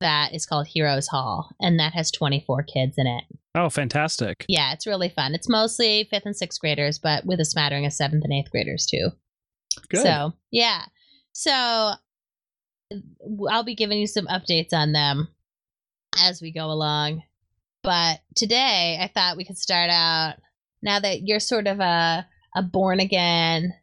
[0.00, 3.24] that is called Heroes Hall, and that has 24 kids in it.
[3.54, 4.44] Oh, fantastic.
[4.48, 5.34] Yeah, it's really fun.
[5.34, 8.86] It's mostly fifth and sixth graders, but with a smattering of seventh and eighth graders
[8.86, 9.10] too.
[9.88, 10.02] Good.
[10.02, 10.86] So, yeah.
[11.32, 11.92] So,
[13.50, 15.28] I'll be giving you some updates on them
[16.18, 17.22] as we go along.
[17.82, 20.34] But today, I thought we could start out
[20.82, 23.74] now that you're sort of a a born again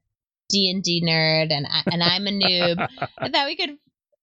[0.52, 2.88] D and D nerd, and I, and I'm a noob.
[3.18, 3.78] I thought we could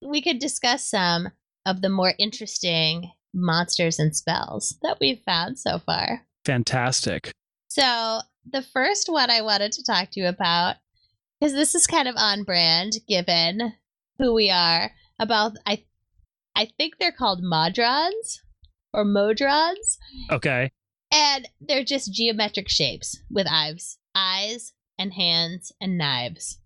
[0.07, 1.29] we could discuss some
[1.67, 6.27] of the more interesting monsters and spells that we've found so far.
[6.45, 7.33] fantastic.
[7.69, 10.77] So the first one I wanted to talk to you about,
[11.41, 13.75] because this is kind of on brand given
[14.19, 15.85] who we are, about I
[16.57, 18.39] I think they're called modrons
[18.95, 19.99] or modrons,
[20.31, 20.71] Okay.
[21.13, 26.59] and they're just geometric shapes with eyes, eyes and hands and knives.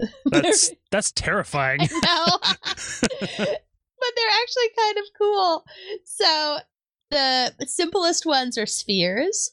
[0.26, 1.80] That's that's terrifying.
[4.02, 5.64] But they're actually kind of cool.
[6.04, 6.58] So
[7.12, 9.52] the simplest ones are spheres,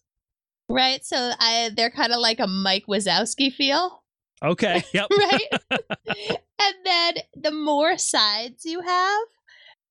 [0.67, 1.05] right?
[1.05, 4.01] So I they're kind of like a Mike Wazowski feel,
[4.43, 4.84] Okay.
[4.93, 5.08] Yep.
[5.12, 5.45] right?
[6.60, 9.21] and then the more sides you have,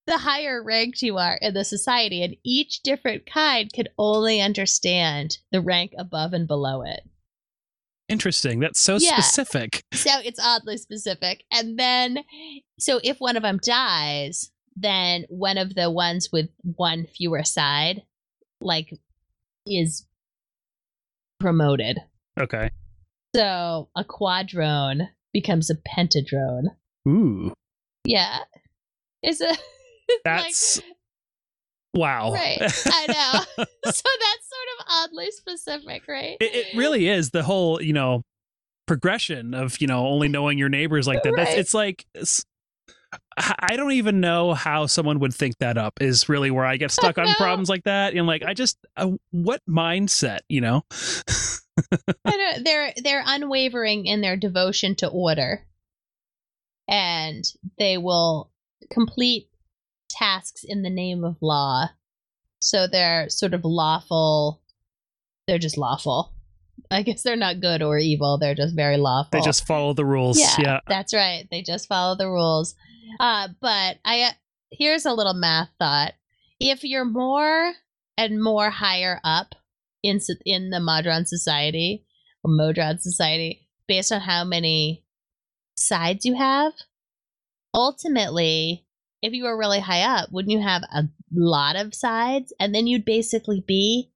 [0.08, 5.38] the higher ranked you are in the society, and each different kind can only understand
[5.52, 7.00] the rank above and below it.
[8.08, 8.60] Interesting.
[8.60, 9.20] That's so Yeah.
[9.20, 9.84] specific.
[9.92, 11.44] So it's oddly specific.
[11.52, 12.18] And then,
[12.78, 18.02] so if one of them dies, then one of the ones with one fewer side,
[18.60, 18.92] like,
[19.66, 20.06] is
[21.38, 21.98] promoted.
[22.40, 22.70] Okay.
[23.36, 26.64] So a quadrone becomes a pentadrone.
[27.06, 27.52] Ooh.
[28.04, 28.38] Yeah.
[29.22, 29.54] It's a.
[30.24, 30.80] That's
[31.98, 32.32] wow.
[32.32, 32.58] Right.
[32.60, 33.64] I know.
[33.64, 36.36] so that's sort of oddly specific, right?
[36.40, 38.22] It, it really is the whole, you know,
[38.86, 41.34] progression of, you know, only knowing your neighbors like that.
[41.36, 42.44] That's it's like it's,
[43.38, 45.94] I I don't even know how someone would think that up.
[46.00, 48.14] Is really where I get stuck on problems like that.
[48.14, 50.84] And like, I just uh, what mindset, you know?
[52.24, 55.64] I don't, they're they're unwavering in their devotion to order,
[56.88, 57.44] and
[57.78, 58.50] they will
[58.90, 59.48] complete
[60.08, 61.90] tasks in the name of law.
[62.60, 64.62] So they're sort of lawful.
[65.46, 66.32] They're just lawful.
[66.90, 68.38] I guess they're not good or evil.
[68.38, 69.30] They're just very lawful.
[69.32, 70.38] They just follow the rules.
[70.38, 70.80] yeah, Yeah.
[70.88, 71.46] that's right.
[71.50, 72.74] They just follow the rules.
[73.20, 74.30] Uh, but I uh,
[74.70, 76.14] here's a little math thought:
[76.60, 77.72] if you're more
[78.16, 79.54] and more higher up
[80.02, 82.04] in in the Modron society
[82.44, 85.04] or Modron society, based on how many
[85.76, 86.72] sides you have,
[87.74, 88.84] ultimately,
[89.22, 92.86] if you were really high up, wouldn't you have a lot of sides, and then
[92.86, 94.10] you'd basically be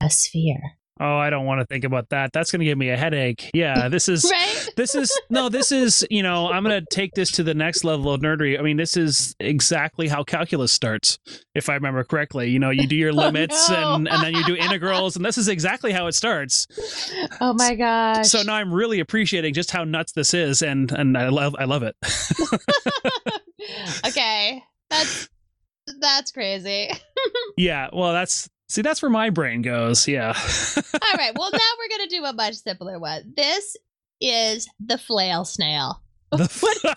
[0.00, 2.32] a sphere, Oh, I don't want to think about that.
[2.32, 3.50] That's going to give me a headache.
[3.54, 4.68] Yeah, this is right?
[4.76, 7.84] this is no this is you know i'm going to take this to the next
[7.84, 11.18] level of nerdery i mean this is exactly how calculus starts
[11.54, 13.94] if i remember correctly you know you do your Oh, limits no.
[13.94, 16.66] and and then you do integrals and this is exactly how it starts
[17.40, 18.28] oh my gosh!
[18.28, 21.64] so now i'm really appreciating just how nuts this is and and i love i
[21.64, 21.96] love it
[24.06, 25.28] okay, that's
[26.00, 26.90] that's crazy.
[27.56, 30.28] yeah well that's see that's where my brain goes yeah
[30.76, 33.32] All right, well now we're gonna do a much simpler one.
[33.36, 33.76] This
[34.20, 36.02] is the flail snail.
[36.30, 36.96] The-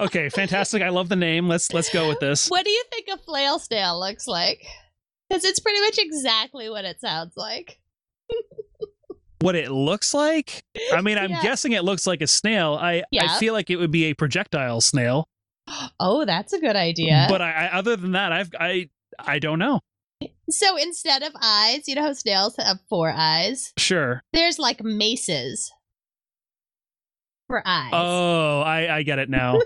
[0.00, 3.08] okay fantastic i love the name let's let's go with this What do you think
[3.12, 4.64] a flail snail looks like?
[5.28, 7.78] Because it's pretty much exactly what it sounds like.
[9.42, 11.42] What it looks like i mean i'm Yeah.
[11.42, 13.24] guessing it looks like a snail i Yeah.
[13.34, 15.26] i feel like it would be a projectile snail
[16.00, 17.26] Oh, that's a good idea.
[17.28, 19.78] But I, I, other than that, I've I I don't know.
[20.50, 23.72] so instead of eyes, you know how snails have four eyes?
[23.78, 24.22] Sure.
[24.32, 25.70] There's like maces
[27.46, 27.90] for eyes.
[27.92, 29.54] Oh, I I get it now.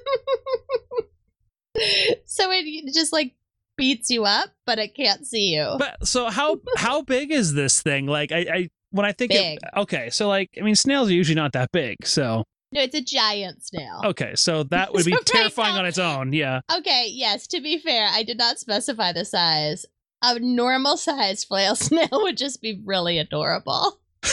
[2.26, 3.34] so it just like
[3.78, 5.76] beats you up, but it can't see you.
[5.78, 8.06] but so how how big is this thing?
[8.06, 9.58] Like I, I when I think Big.
[9.76, 12.04] Okay, so like I mean snails are usually not that big.
[12.06, 14.00] So no, it's a giant snail.
[14.06, 16.32] okay, so that would be So right terrifying now- on its own.
[16.32, 16.60] Yeah.
[16.78, 19.86] Okay, yes, to be fair, I did not specify the size.
[20.22, 24.00] A normal sized flail snail would just be really adorable.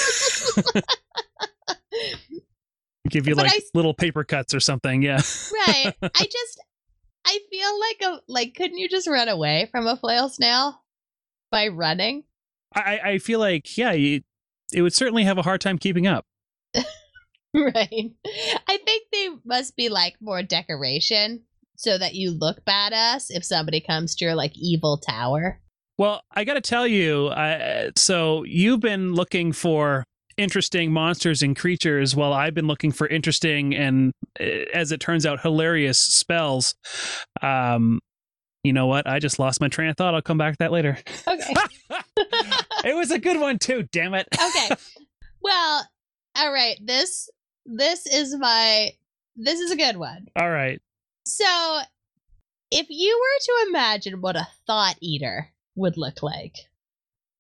[3.09, 5.01] Give you But like I- little paper cuts or something.
[5.03, 5.21] Yeah.
[5.67, 5.93] Right.
[6.01, 6.61] I just
[7.25, 10.81] I feel like a like couldn't you just run away from a flail snail
[11.51, 12.23] by running?
[12.73, 14.21] I I feel like yeah, you,
[14.73, 16.25] it would certainly have a hard time keeping up.
[17.55, 18.11] Right.
[18.67, 21.43] I think they must be like more decoration
[21.75, 25.59] so that you look badass if somebody comes to your like evil tower.
[25.97, 30.03] Well, I got to tell you, I, so you've been looking for
[30.35, 35.23] interesting monsters and creatures while I've been looking for interesting and, uh, as it turns
[35.23, 36.73] out, hilarious spells.
[37.43, 37.99] Um,
[38.63, 39.05] you know what?
[39.05, 40.15] I just lost my train of thought.
[40.15, 40.97] I'll come back to that later.
[41.27, 41.53] Okay.
[42.89, 43.83] it was a good one too.
[43.91, 44.27] Damn it.
[44.33, 44.75] okay.
[45.45, 45.85] Well,
[46.37, 46.77] all right.
[46.81, 47.29] This
[47.65, 48.91] this is my
[49.35, 50.27] this is a good one.
[50.37, 50.81] All right.
[51.25, 51.79] So,
[52.71, 56.55] if you were to imagine what a thought eater would look like,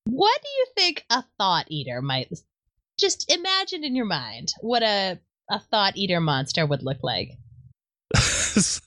[0.03, 2.29] what do you think a thought eater might
[2.99, 5.17] just imagine in your mind what a
[5.49, 7.37] a thought eater monster would look like?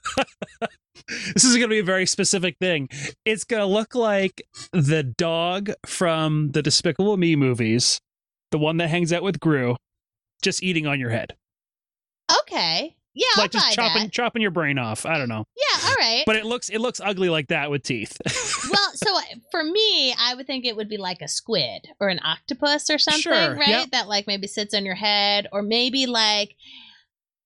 [1.09, 2.89] this is going to be a very specific thing.
[3.25, 4.43] It's going to look like
[4.73, 8.01] the dog from the Despicable Me movies,
[8.51, 9.77] the one that hangs out with Gru,
[10.43, 11.35] just eating on your head,
[12.43, 12.95] Okay.
[13.19, 14.13] Yeah, like I'll just chopping that.
[14.13, 15.07] chopping your brain off.
[15.07, 16.23] I don't know, Yeah, all right.
[16.27, 18.15] but it looks it looks ugly like that with teeth.
[18.71, 22.09] well, so uh, for me, I would think it would be like a squid or
[22.09, 23.69] an octopus or something, Sure, right?
[23.69, 23.91] yep.
[23.93, 26.57] That like maybe sits on your head, or maybe like.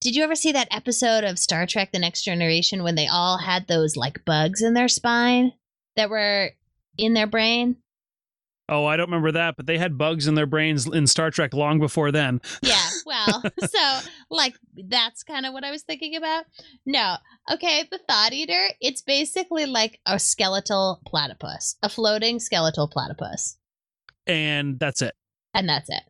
[0.01, 3.39] Did you ever see that episode of Star Trek: The Next Generation when they all
[3.39, 5.53] had those like bugs in their spine
[5.97, 6.51] that were
[6.97, 7.77] in their brain?
[8.73, 11.53] oh, I don't remember that, but they had bugs in their brains in Star Trek
[11.53, 12.41] long before then.
[12.63, 13.99] Yeah, well, so
[14.31, 14.55] like
[14.89, 16.45] that's kind of what I was thinking about.
[16.87, 17.17] No,
[17.51, 23.59] okay, the thought eater, it's basically like a skeletal platypus, a floating skeletal platypus,
[24.27, 25.15] And that's it.
[25.53, 26.05] and that's it.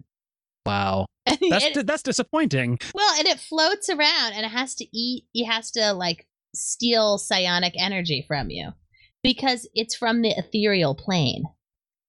[0.66, 2.78] Wow, And that's it- that's disappointing.
[2.94, 5.24] well, and it floats around, and it has to eat.
[5.34, 8.70] It has to like steal psionic energy from you
[9.22, 11.44] because it's from the ethereal plane.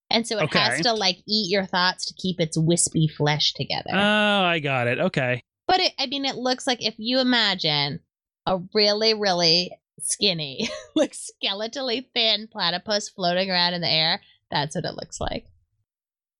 [0.09, 0.59] And so it Okay.
[0.59, 3.91] has to like eat your thoughts to keep its wispy flesh together.
[3.93, 4.99] Oh, I got it.
[4.99, 5.41] Okay.
[5.67, 8.01] But it, I mean, it looks like if you imagine
[8.45, 9.71] a really, really
[10.01, 15.45] skinny, like skeletally thin platypus floating around in the air, that's what it looks like.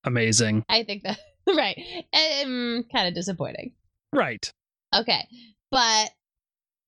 [0.04, 0.66] Amazing.
[0.68, 1.20] I think that,
[1.56, 1.78] right.
[2.14, 3.74] Um, kind of disappointing.
[4.14, 4.52] Right.
[4.96, 5.28] Okay.
[5.70, 6.12] But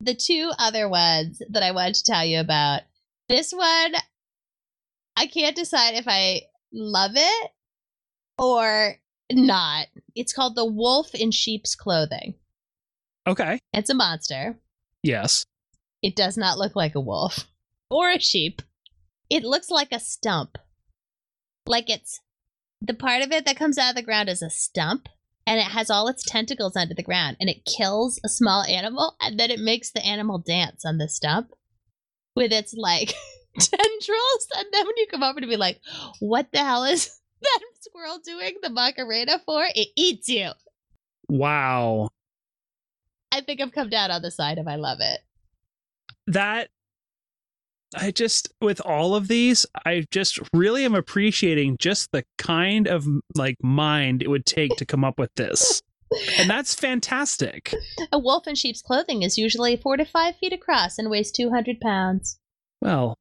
[0.04, 2.82] the two other ones that I wanted to tell you about.
[3.30, 3.94] This one,
[5.16, 6.42] I can't decide if I
[6.74, 7.52] love it
[8.38, 8.96] or
[9.32, 9.88] not.
[10.16, 12.36] It's called the wolf in sheep's clothing.
[13.26, 13.60] Okay.
[13.72, 14.58] It's a monster.
[15.02, 15.46] Yes.
[16.02, 17.48] It does not look like a wolf
[17.90, 18.62] or a sheep.
[19.30, 20.58] It looks like a stump.
[21.66, 22.20] Like it's
[22.84, 25.08] the part of it that comes out of the ground is a stump
[25.48, 29.16] and it has all its tentacles under the ground and it kills a small animal
[29.22, 31.52] and then it makes the animal dance on the stump
[32.36, 33.14] with its like
[33.60, 34.48] tendrils.
[34.58, 35.80] And then when you come over to be like
[36.20, 39.64] what the hell is that squirrel doing the macarena for?
[39.74, 40.52] It eats you.
[41.30, 42.10] Wow.
[43.32, 45.22] i think i've come down on the side of i love it.
[46.28, 46.70] That
[47.96, 53.06] I just with all of these, I just really am appreciating just the kind of
[53.36, 55.82] like mind it would take to come up with this.
[56.38, 57.74] And that's fantastic.
[58.12, 61.80] a wolf in sheep's clothing is usually four to five feet across and weighs 200
[61.80, 62.38] pounds
[62.82, 63.18] Well,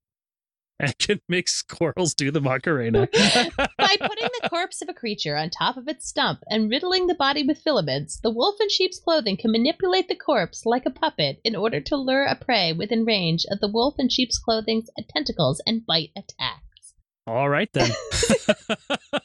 [0.82, 3.08] I can make squirrels do the Macarena.
[3.12, 7.14] By putting the corpse of a creature on top of its stump and riddling the
[7.14, 11.40] body with filaments, the wolf in sheep's clothing can manipulate the corpse like a puppet
[11.44, 15.62] in order to lure a prey within range of the wolf in sheep's clothing's tentacles
[15.66, 16.94] and bite attacks.
[17.26, 17.92] All right then.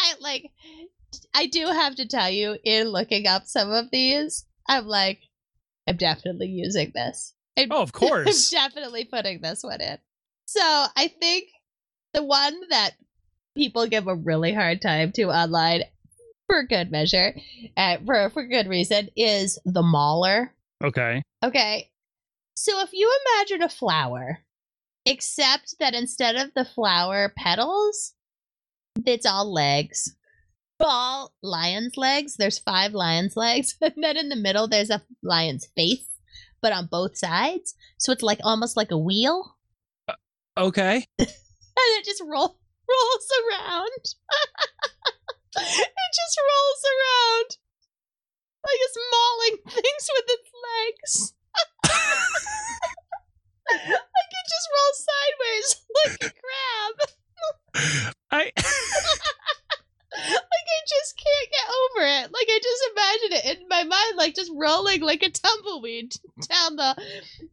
[0.00, 0.50] I like
[1.34, 5.20] I do have to tell you, in looking up some of these, I'm like,
[5.86, 7.34] I'm definitely using this.
[7.58, 8.52] I'm oh, of course.
[8.52, 9.98] I'm definitely putting this one in.
[10.46, 11.48] So I think
[12.12, 12.92] the one that
[13.56, 15.82] people give a really hard time to online,
[16.46, 17.34] for good measure,
[17.76, 20.52] uh, for for good reason, is the mauler.
[20.82, 21.22] Okay.
[21.42, 21.90] Okay,
[22.54, 24.38] so if you imagine a flower,
[25.04, 28.14] except that instead of the flower petals,
[29.04, 30.16] it's all legs.
[30.80, 32.36] All lion's legs.
[32.36, 36.06] There's five lion's legs, and then in the middle there's a lion's face,
[36.60, 37.74] but on both sides.
[37.98, 39.56] So it's like almost like a wheel,
[40.56, 41.06] Okay.
[41.18, 41.28] and
[41.98, 43.90] it just roll, rolls around.
[45.56, 47.58] it just rolls around
[48.64, 51.34] like it's mauling things with its legs.
[53.70, 55.68] like it just rolls sideways
[56.04, 56.94] like a crab.
[58.30, 58.52] I
[60.14, 62.32] like I just can't get over it.
[62.32, 66.14] Like I just imagine it in my mind, like just rolling like a tumbleweed
[66.48, 66.96] down the,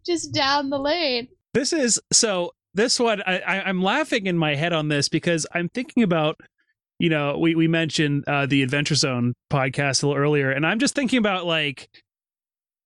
[0.06, 1.28] just down the lane.
[1.54, 5.45] this is so this one I, I i'm laughing in my head on this because
[5.53, 6.39] i'm thinking about
[6.99, 10.80] you know we we mentioned uh the adventure zone podcast a little earlier and i'm
[10.80, 11.89] just thinking about like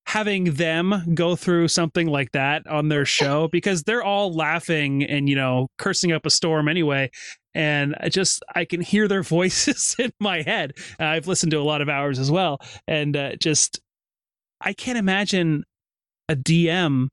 [0.08, 5.30] having them go through something like that on their show because they're all laughing and
[5.30, 7.10] you know cursing up a storm anyway
[7.54, 10.74] and I just i can hear their voices in my head.
[11.00, 13.80] Uh, i've listened to a lot of hours as well and uh, just
[14.62, 15.64] i can't imagine
[16.30, 17.08] a dm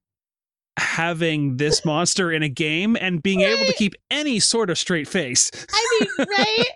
[0.79, 5.09] having this monster in a game and being able to keep any sort of straight
[5.09, 5.51] face.
[5.73, 6.59] I mean, right?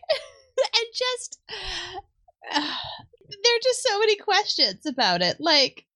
[0.58, 1.38] and just
[2.52, 5.36] there are just so many questions about it.
[5.40, 5.86] Like,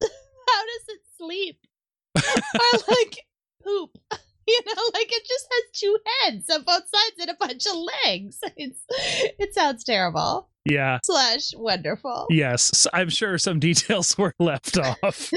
[0.00, 1.58] how does it sleep?
[2.16, 3.18] or like
[3.62, 3.90] poop?
[4.48, 7.74] You know, like it just has two heads on both sides and a bunch of
[8.04, 8.38] legs.
[8.56, 10.48] It's it sounds terrible.
[10.64, 11.00] Yeah.
[11.04, 12.26] Slash wonderful.
[12.30, 12.86] Yes.
[12.92, 15.32] I'm sure some details were left off.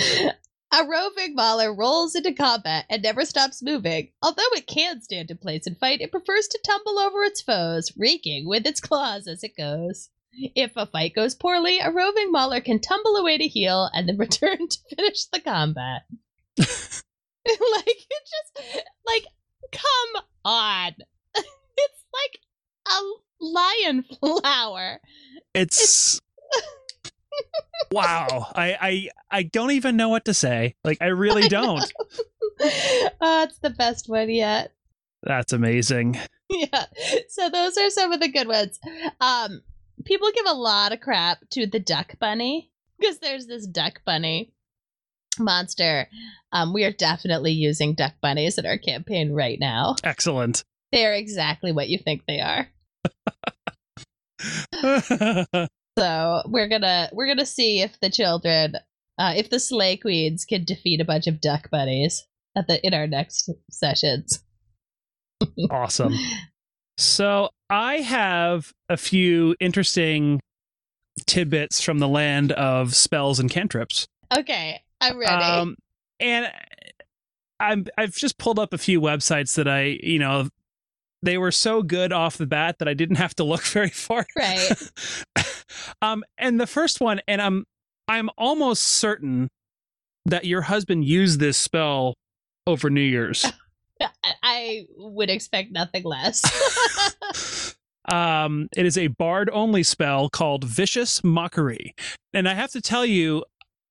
[0.71, 4.11] A roving mauler rolls into combat and never stops moving.
[4.21, 7.91] Although it can stand in place and fight, it prefers to tumble over its foes,
[7.97, 10.09] raking with its claws as it goes.
[10.31, 14.17] If a fight goes poorly, a roving mauler can tumble away to heal and then
[14.19, 16.03] return to finish the combat.
[16.57, 19.25] like it just like
[19.71, 20.93] come on.
[21.35, 22.39] it's like
[22.87, 23.01] a
[23.41, 25.01] lion flower.
[25.55, 26.21] It's
[27.91, 28.51] wow.
[28.55, 30.75] I, I I don't even know what to say.
[30.83, 31.91] Like I really don't.
[32.61, 34.73] oh, it's the best one yet.
[35.23, 36.17] That's amazing.
[36.49, 36.85] yeah.
[37.29, 38.79] So those are some of the good ones.
[39.19, 39.61] Um,
[40.05, 44.53] people give a lot of crap to the duck bunny because there's this duck bunny
[45.37, 46.07] monster.
[46.51, 49.95] Um, we are definitely using duck bunnies in our campaign right now.
[50.03, 50.63] Excellent.
[50.91, 52.67] They're exactly what you think they are.
[55.99, 58.75] So we're gonna we're gonna see if the children,
[59.17, 62.25] uh, if the slay queens can defeat a bunch of duck buddies
[62.55, 64.43] at the in our next sessions.
[65.69, 66.13] awesome.
[66.97, 70.41] So I have a few interesting
[71.25, 74.05] tidbits from the land of spells and cantrips.
[74.37, 75.31] Okay, I'm ready.
[75.31, 75.77] Um,
[76.19, 76.51] and
[77.57, 80.49] I'm I've just pulled up a few websites that I you know
[81.21, 84.25] they were so good off the bat that I didn't have to look very far.
[84.35, 84.91] Right.
[86.01, 87.65] um, and the first one, and I'm
[88.07, 89.49] I'm almost certain
[90.25, 92.15] that your husband used this spell
[92.67, 93.45] over New Year's.
[94.01, 94.09] I-
[94.43, 97.75] I would expect nothing less.
[98.09, 101.93] um, it is a bard only spell called Vicious Mockery.
[102.33, 103.43] And I have to tell you,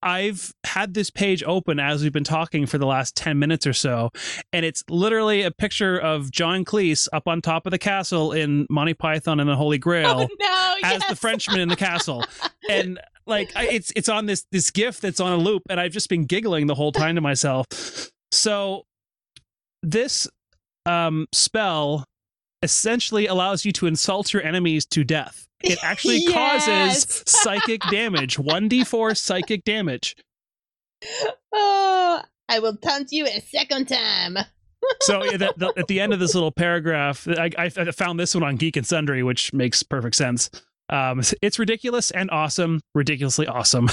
[0.02, 3.72] I've had this page open as we've been talking for the last 10 minutes or
[3.72, 4.10] so,
[4.52, 8.66] and it's literally a picture of John Cleese up on top of the castle in
[8.70, 10.74] Monty Python and the Holy Grail oh no!
[10.84, 11.16] as the.
[11.16, 12.24] Frenchman in the castle.
[12.70, 15.92] And like I, it's it's on this this gif that's on a loop and I've
[15.92, 17.66] just been giggling the whole time to myself.
[18.30, 18.84] So
[19.82, 20.28] this
[20.84, 22.04] um spell
[22.62, 25.48] essentially allows you to insult your enemies to death.
[25.62, 26.32] It actually Yes.
[27.04, 30.16] causes psychic damage, 1d4 psychic damage.
[31.52, 34.36] Oh, I will taunt you a second time.
[35.00, 38.32] So the, the, at the end of this little paragraph, I, I I found this
[38.34, 40.48] one on Geek and Sundry, which makes perfect sense.
[40.88, 43.88] Um, it's- ridiculous and awesome, ridiculously awesome.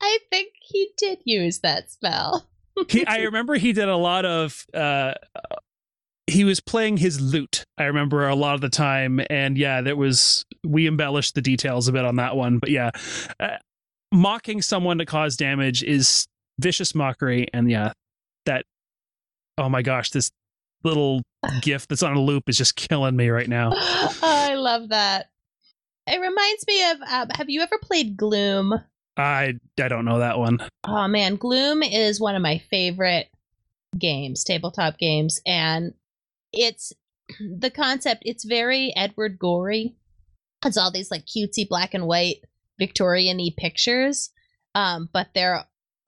[0.00, 2.46] I think he did use that spell.
[2.88, 4.64] he, I remember he did a lot of.
[4.72, 5.14] Uh,
[6.26, 7.64] he was playing his lute.
[7.78, 11.88] I remember a lot of the time, and yeah, that was we embellished the details
[11.88, 12.58] a bit on that one.
[12.58, 12.90] But yeah,
[13.38, 13.56] uh,
[14.12, 16.26] mocking someone to cause damage is
[16.58, 17.92] vicious mockery, and yeah,
[18.46, 18.64] that.
[19.58, 20.30] Oh my gosh, this
[20.82, 21.22] little
[21.60, 23.72] gif that's on a loop is just killing me right now.
[23.74, 25.26] oh, I love that.
[26.06, 28.74] It reminds me of um, have you ever played Gloom?
[29.16, 30.58] I I don't know that one.
[30.86, 33.28] Oh man, Gloom is one of my favorite
[33.98, 35.94] games, tabletop games, and
[36.56, 36.92] it's
[37.40, 38.22] the concept.
[38.24, 39.96] It's very Edward Gorey.
[40.64, 42.38] It's all these like cutesy black and white
[42.78, 44.30] Victorian-y pictures,
[44.74, 45.54] um, but they're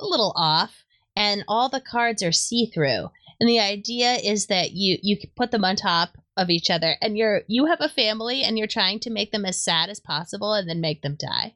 [0.00, 0.84] a little off,
[1.14, 3.10] and all the cards are see-through.
[3.38, 7.16] And the idea is that you you put them on top of each other, and
[7.16, 10.54] you're you have a family, and you're trying to make them as sad as possible,
[10.54, 11.54] and then make them die.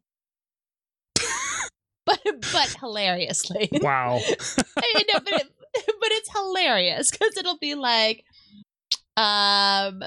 [2.06, 3.70] but but hilariously.
[3.72, 4.20] Wow.
[4.78, 8.24] I know, but, it, but it's hilarious because it'll be like,
[9.16, 10.02] um,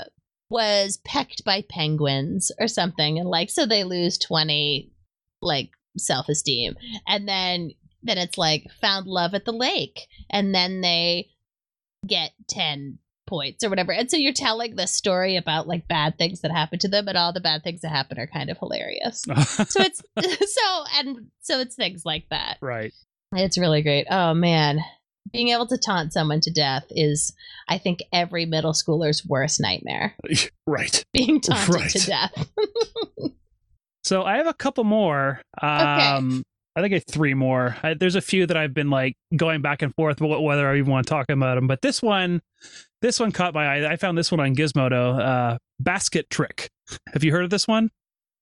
[0.50, 4.92] was pecked by penguins or something, and like so they lose twenty
[5.42, 6.76] like self esteem,
[7.08, 7.72] and then
[8.04, 11.30] then it's like found love at the lake, and then they
[12.06, 16.42] get ten points or whatever, and so you're telling the story about like bad things
[16.42, 19.24] that happen to them, and all the bad things that happen are kind of hilarious.
[19.70, 20.02] So it's
[20.54, 22.58] so and so it's things like that.
[22.62, 22.94] right.
[23.36, 24.06] It's really great.
[24.10, 24.80] Oh man.
[25.34, 27.34] Being able to taunt someone to death is,
[27.68, 30.16] I think, every middle schooler's worst nightmare.
[30.68, 31.04] Right.
[31.12, 31.90] Being taunted Right.
[31.90, 32.50] to death.
[34.06, 35.42] So I have a couple more.
[35.62, 36.44] Um,
[36.76, 37.78] I think I have three more.
[37.84, 40.78] I, there's a few that I've been like going back and forth wh- whether I
[40.78, 41.68] even want to talk about them.
[41.68, 42.42] But this one,
[43.02, 43.90] this one caught my eye.
[43.94, 45.20] I found this one on Gizmodo.
[45.20, 46.70] Uh, basket trick.
[47.14, 47.92] Have you heard of this one?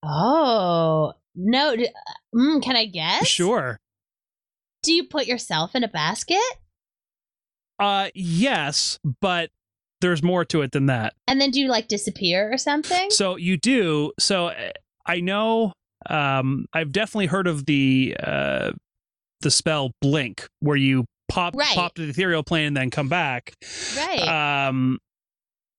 [0.04, 1.76] oh no!
[2.36, 3.28] Mm, can I guess?
[3.28, 3.80] Sure.
[4.82, 6.42] Do you put yourself in a basket
[7.82, 9.50] Uh, yes, but
[10.02, 11.14] there's more to it than that.
[11.28, 13.10] and then do you like disappear or something?
[13.12, 14.12] So you do.
[14.20, 14.52] So
[15.06, 15.74] I know.
[16.10, 18.72] Um, I've definitely heard of the uh,
[19.42, 21.76] the spell blink, where you pop Right.
[21.76, 23.54] pop to the ethereal plane and then come back.
[23.98, 24.68] right.
[24.68, 25.00] um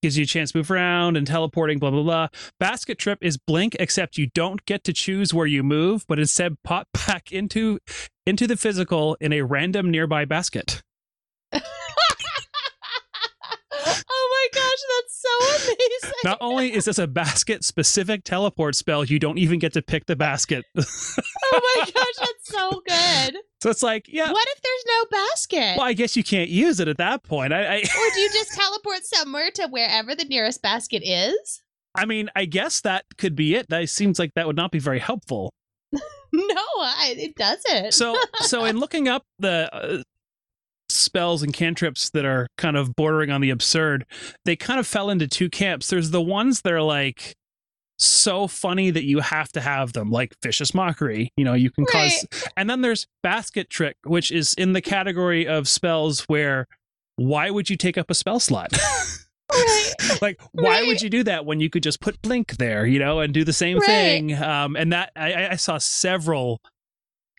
[0.02, 2.26] gives you a chance to move around and teleporting blah blah blah
[2.58, 6.56] basket trick is blink except you don't get to choose where you move but instead
[6.64, 7.78] pop back into
[8.26, 10.82] into the physical in a random nearby basket
[14.98, 16.14] that's so amazing.
[16.24, 20.06] not only is this a basket specific teleport spell you don't even get to pick
[20.06, 20.82] the basket oh
[21.76, 23.36] my gosh, that's so good.
[23.62, 25.78] so it's like yeah What if there's no basket?
[25.78, 28.30] well i guess you can't use it at that point i i, Or do you
[28.32, 31.62] just teleport somewhere to wherever the nearest basket is?
[31.94, 34.78] I mean i guess that could be it that seems like that would not be
[34.78, 35.52] very helpful
[36.34, 37.92] No, I, it doesn't.
[37.92, 40.02] so so in looking up the uh,
[41.02, 44.04] spells and cantrips that are kind of bordering on the absurd
[44.44, 47.34] they kind of fell into two camps there's the ones that are like
[47.98, 51.84] so funny that you have to have them like vicious mockery you know you can
[51.86, 52.26] cause
[52.56, 56.66] and then there's basket trick which is in the category of spells where
[57.16, 58.72] why would you take up a spell slot
[59.52, 59.92] right.
[60.20, 60.86] like why Right.
[60.86, 63.44] would you do that when you could just put blink there you know and do
[63.44, 63.86] the same Right.
[63.86, 66.60] thing um and that I, I saw several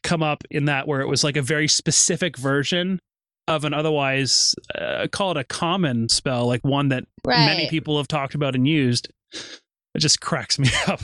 [0.04, 3.00] come up in that where it was like a very specific version
[3.48, 7.46] of an otherwise uh, call it a common spell like one that Right.
[7.46, 11.00] many people have talked about and used it just cracks me up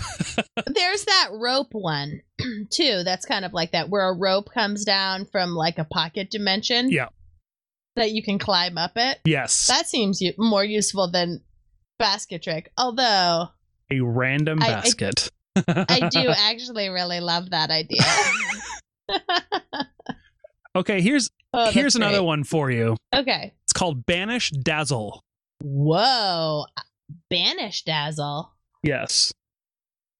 [0.66, 2.22] There's that rope one
[2.72, 3.04] too.
[3.04, 6.90] That's kind of like that, where a rope comes down from like a pocket dimension.
[6.92, 7.10] Yeah.
[7.96, 9.20] That you can climb up it.
[9.26, 11.42] yes That seems u- more useful than
[12.00, 12.72] basket trick.
[12.78, 13.50] Although
[13.92, 15.30] a random I- I- basket
[15.68, 18.02] I do actually really love that idea.
[20.76, 22.95] Okay, here's Oh, here's another one for you.
[23.14, 23.54] Okay.
[23.64, 25.24] It's called Banish Dazzle.
[25.62, 26.66] Whoa.
[27.30, 28.52] Banish dazzle.
[28.84, 29.34] Yes.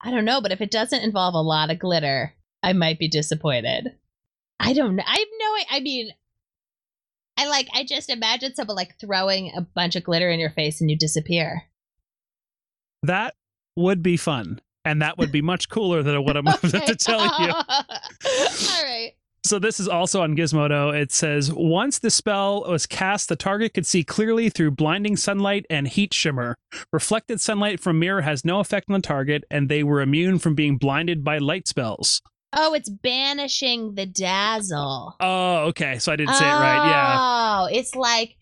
[0.02, 3.08] I don't know, but if it doesn't involve a lot of glitter, I might be
[3.08, 3.96] disappointed.
[4.58, 5.04] I don't know.
[5.06, 6.10] I have no I mean
[7.36, 10.80] I like I just imagine someone like throwing a bunch of glitter in your face
[10.80, 11.62] and you disappear.
[13.02, 13.34] That
[13.76, 14.60] would be fun.
[14.84, 17.52] And that would be much cooler than what I'm about to tell you.
[17.52, 19.12] All right.
[19.44, 20.94] So this is also on Gizmodo.
[20.94, 25.66] It says once the spell was cast, the target could see clearly through blinding sunlight
[25.70, 26.56] and heat shimmer.
[26.92, 30.54] Reflected sunlight from mirror has no effect on the target, and they were immune from
[30.54, 32.20] being blinded by light spells.
[32.52, 35.16] Oh, it's banishing the dazzle.
[35.20, 35.98] Oh, okay.
[35.98, 36.90] So I didn't say it right.
[36.90, 37.16] Yeah.
[37.18, 38.36] Oh, it's like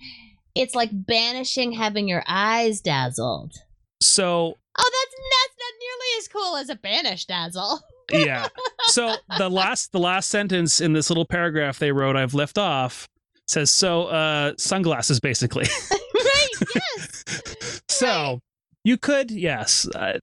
[0.54, 3.54] it's like banishing having your eyes dazzled.
[4.00, 7.80] So Oh, that's that's not nearly as cool as a banish dazzle.
[8.10, 8.48] yeah.
[8.86, 13.08] So the last the last sentence in this little paragraph they wrote, I've left off,
[13.46, 14.04] says so.
[14.06, 15.66] Uh, sunglasses, basically.
[16.14, 16.48] right?
[16.74, 17.24] Yes.
[17.90, 18.38] So
[18.84, 19.88] you could, yes.
[19.92, 20.18] Uh,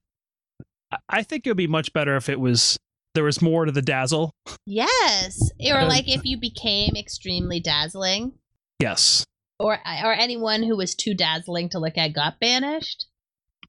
[1.10, 2.78] I- think it would be much better if it was
[3.14, 4.30] there was more to the dazzle.
[4.64, 5.50] Yes.
[5.70, 8.32] Or like if you became extremely dazzling,
[8.80, 9.24] Yes,
[9.58, 13.06] or or anyone who was too dazzling to look at got banished.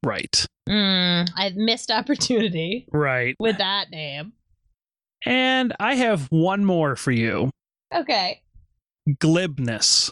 [0.05, 3.35] Right, Mm, I missed opportunity right.
[3.39, 4.33] with that name.
[5.25, 7.49] And I have one more for you:
[7.93, 8.41] Okay.
[9.19, 10.11] glibness,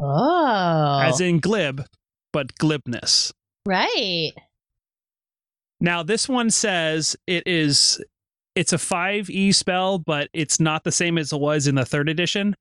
[0.00, 1.00] Oh.
[1.02, 1.84] as in glib,
[2.32, 3.32] but glibness.
[3.66, 4.32] right.
[5.80, 8.00] Now this one says it is.
[8.54, 12.08] It's a 5e spell, but it's not the same as it was in the third
[12.10, 12.54] edition.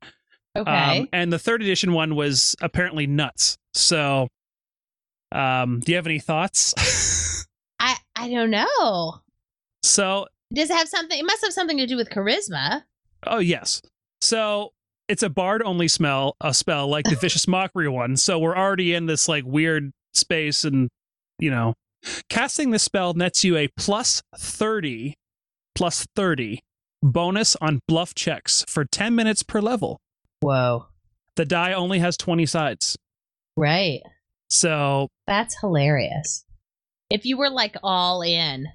[0.57, 0.99] Okay.
[1.01, 3.57] Um, and the third edition one was apparently nuts.
[3.73, 4.29] So,
[5.31, 6.73] um, do you have any thoughts?
[7.79, 9.21] I I don't know.
[9.83, 11.17] so, Does it have something?
[11.17, 12.83] It must have something to do with charisma.
[13.25, 13.81] oh yes.
[14.21, 14.71] So
[15.07, 18.17] it's a bard only smell a spell like the vicious mockery one.
[18.17, 20.89] So we're already in this like weird space, and
[21.39, 21.73] you know,
[22.29, 25.15] casting this spell nets you a plus thirty,
[25.75, 26.61] plus thirty
[27.01, 29.99] bonus on bluff checks for ten minutes per level.
[30.41, 30.85] Whoa.
[31.35, 32.95] The die only has twenty sides.
[33.57, 34.01] Right.
[34.51, 36.43] So That's hilarious.
[37.09, 38.67] If you were like all in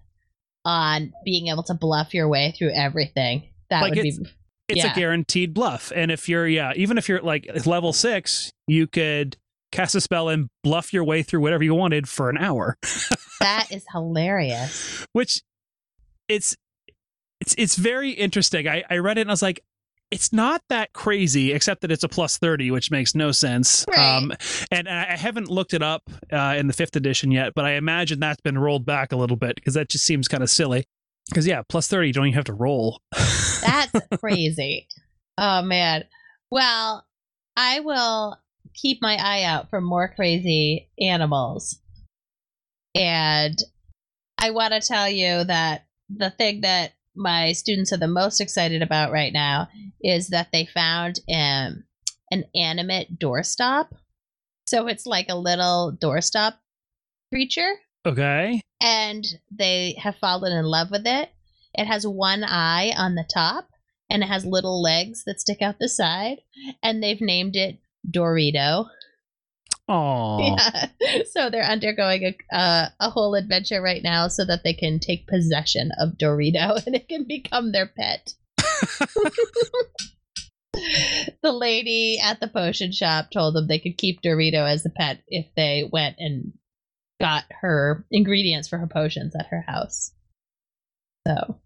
[0.64, 4.32] on being able to bluff your way through everything, that Like would be it's-
[4.68, 4.92] it's Yeah.
[4.92, 5.92] a guaranteed bluff.
[5.94, 9.36] And if you're, yeah, even if you're like level six, you could
[9.70, 12.76] cast a spell and bluff your way through whatever you wanted for an hour,
[13.40, 15.06] that is hilarious.
[15.12, 15.42] which
[16.28, 16.56] it's,
[17.40, 18.66] it's, it's very interesting.
[18.66, 19.60] I, I read it and I was like,
[20.10, 23.84] it's not that crazy, except that it's a plus 30, which makes no sense.
[23.88, 24.16] Right.
[24.16, 24.32] Um,
[24.70, 26.02] and I haven't looked it up
[26.32, 29.36] uh, in the fifth edition yet, but I imagine that's been rolled back a little
[29.36, 30.84] bit because that just seems kind of silly.
[31.28, 33.00] Because, yeah, plus 30, you don't even have to roll.
[33.12, 34.86] That's crazy.
[35.38, 36.04] Oh man.
[36.50, 37.04] Well,
[37.56, 38.38] I will
[38.74, 41.80] keep my eye out for more crazy animals.
[42.94, 43.58] And
[44.38, 48.82] I want to tell you that the thing that my students are the most excited
[48.82, 49.68] about right now
[50.02, 51.84] is that they found um,
[52.30, 53.88] an animate doorstop.
[54.66, 56.54] So it's like a little doorstop
[57.32, 57.74] creature
[58.06, 58.60] okay.
[58.80, 61.30] and they have fallen in love with it.
[61.74, 63.68] It has one eye on the top
[64.10, 66.38] and it has little legs that stick out the side,
[66.82, 68.86] and they've named it Dorito.
[69.88, 70.86] Oh, Yeah.
[71.30, 75.28] So they're undergoing a uh, a whole adventure right now so that they can take
[75.28, 78.34] possession of Dorito and it can become their pet.
[81.42, 85.22] the lady at the potion shop told them they could keep Dorito as a pet
[85.28, 86.52] if they went and
[87.20, 90.12] got her ingredients for her potions at her house.
[91.26, 91.60] So,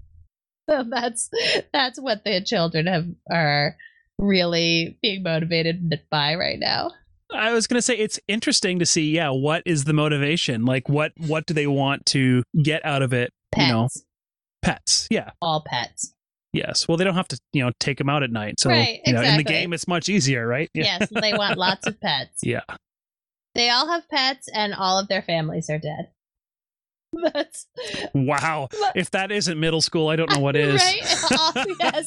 [0.68, 1.31] so that's
[1.73, 3.77] that's what the children have are
[4.18, 6.91] really being motivated by right now.
[7.35, 10.64] I was gonna say it's interesting to see, yeah, what is the motivation?
[10.64, 13.33] Like what what do they want to get out of it?
[13.53, 13.89] Pets, You know,
[14.62, 15.09] pets.
[15.11, 15.31] Yeah.
[15.43, 16.14] all pets.
[16.53, 16.89] Yes.
[16.89, 18.59] Well, they don't have to, you know, take them out at night.
[18.59, 20.68] So, Right, you know, in the game, it's much easier, right?
[20.74, 20.99] Yeah.
[21.01, 22.41] Yes, they want lots of pets.
[22.43, 22.62] Yeah.
[23.55, 26.09] They all have pets, and all of their families are dead.
[27.35, 27.67] That's
[28.15, 28.69] Wow.
[28.95, 30.81] If that isn't middle school, I don't know what is.
[30.81, 31.01] Right?
[31.33, 32.07] Oh, yes.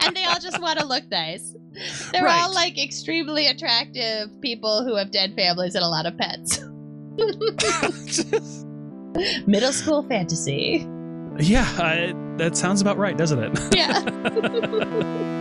[0.00, 1.54] and they all just want to look nice.
[2.12, 6.58] They're all like extremely attractive people who have dead families and a lot of pets.
[9.46, 10.86] Middle school fantasy.
[11.38, 11.66] yeah.
[11.78, 13.74] I, that sounds about right, doesn't it?
[13.76, 15.40] Yeah.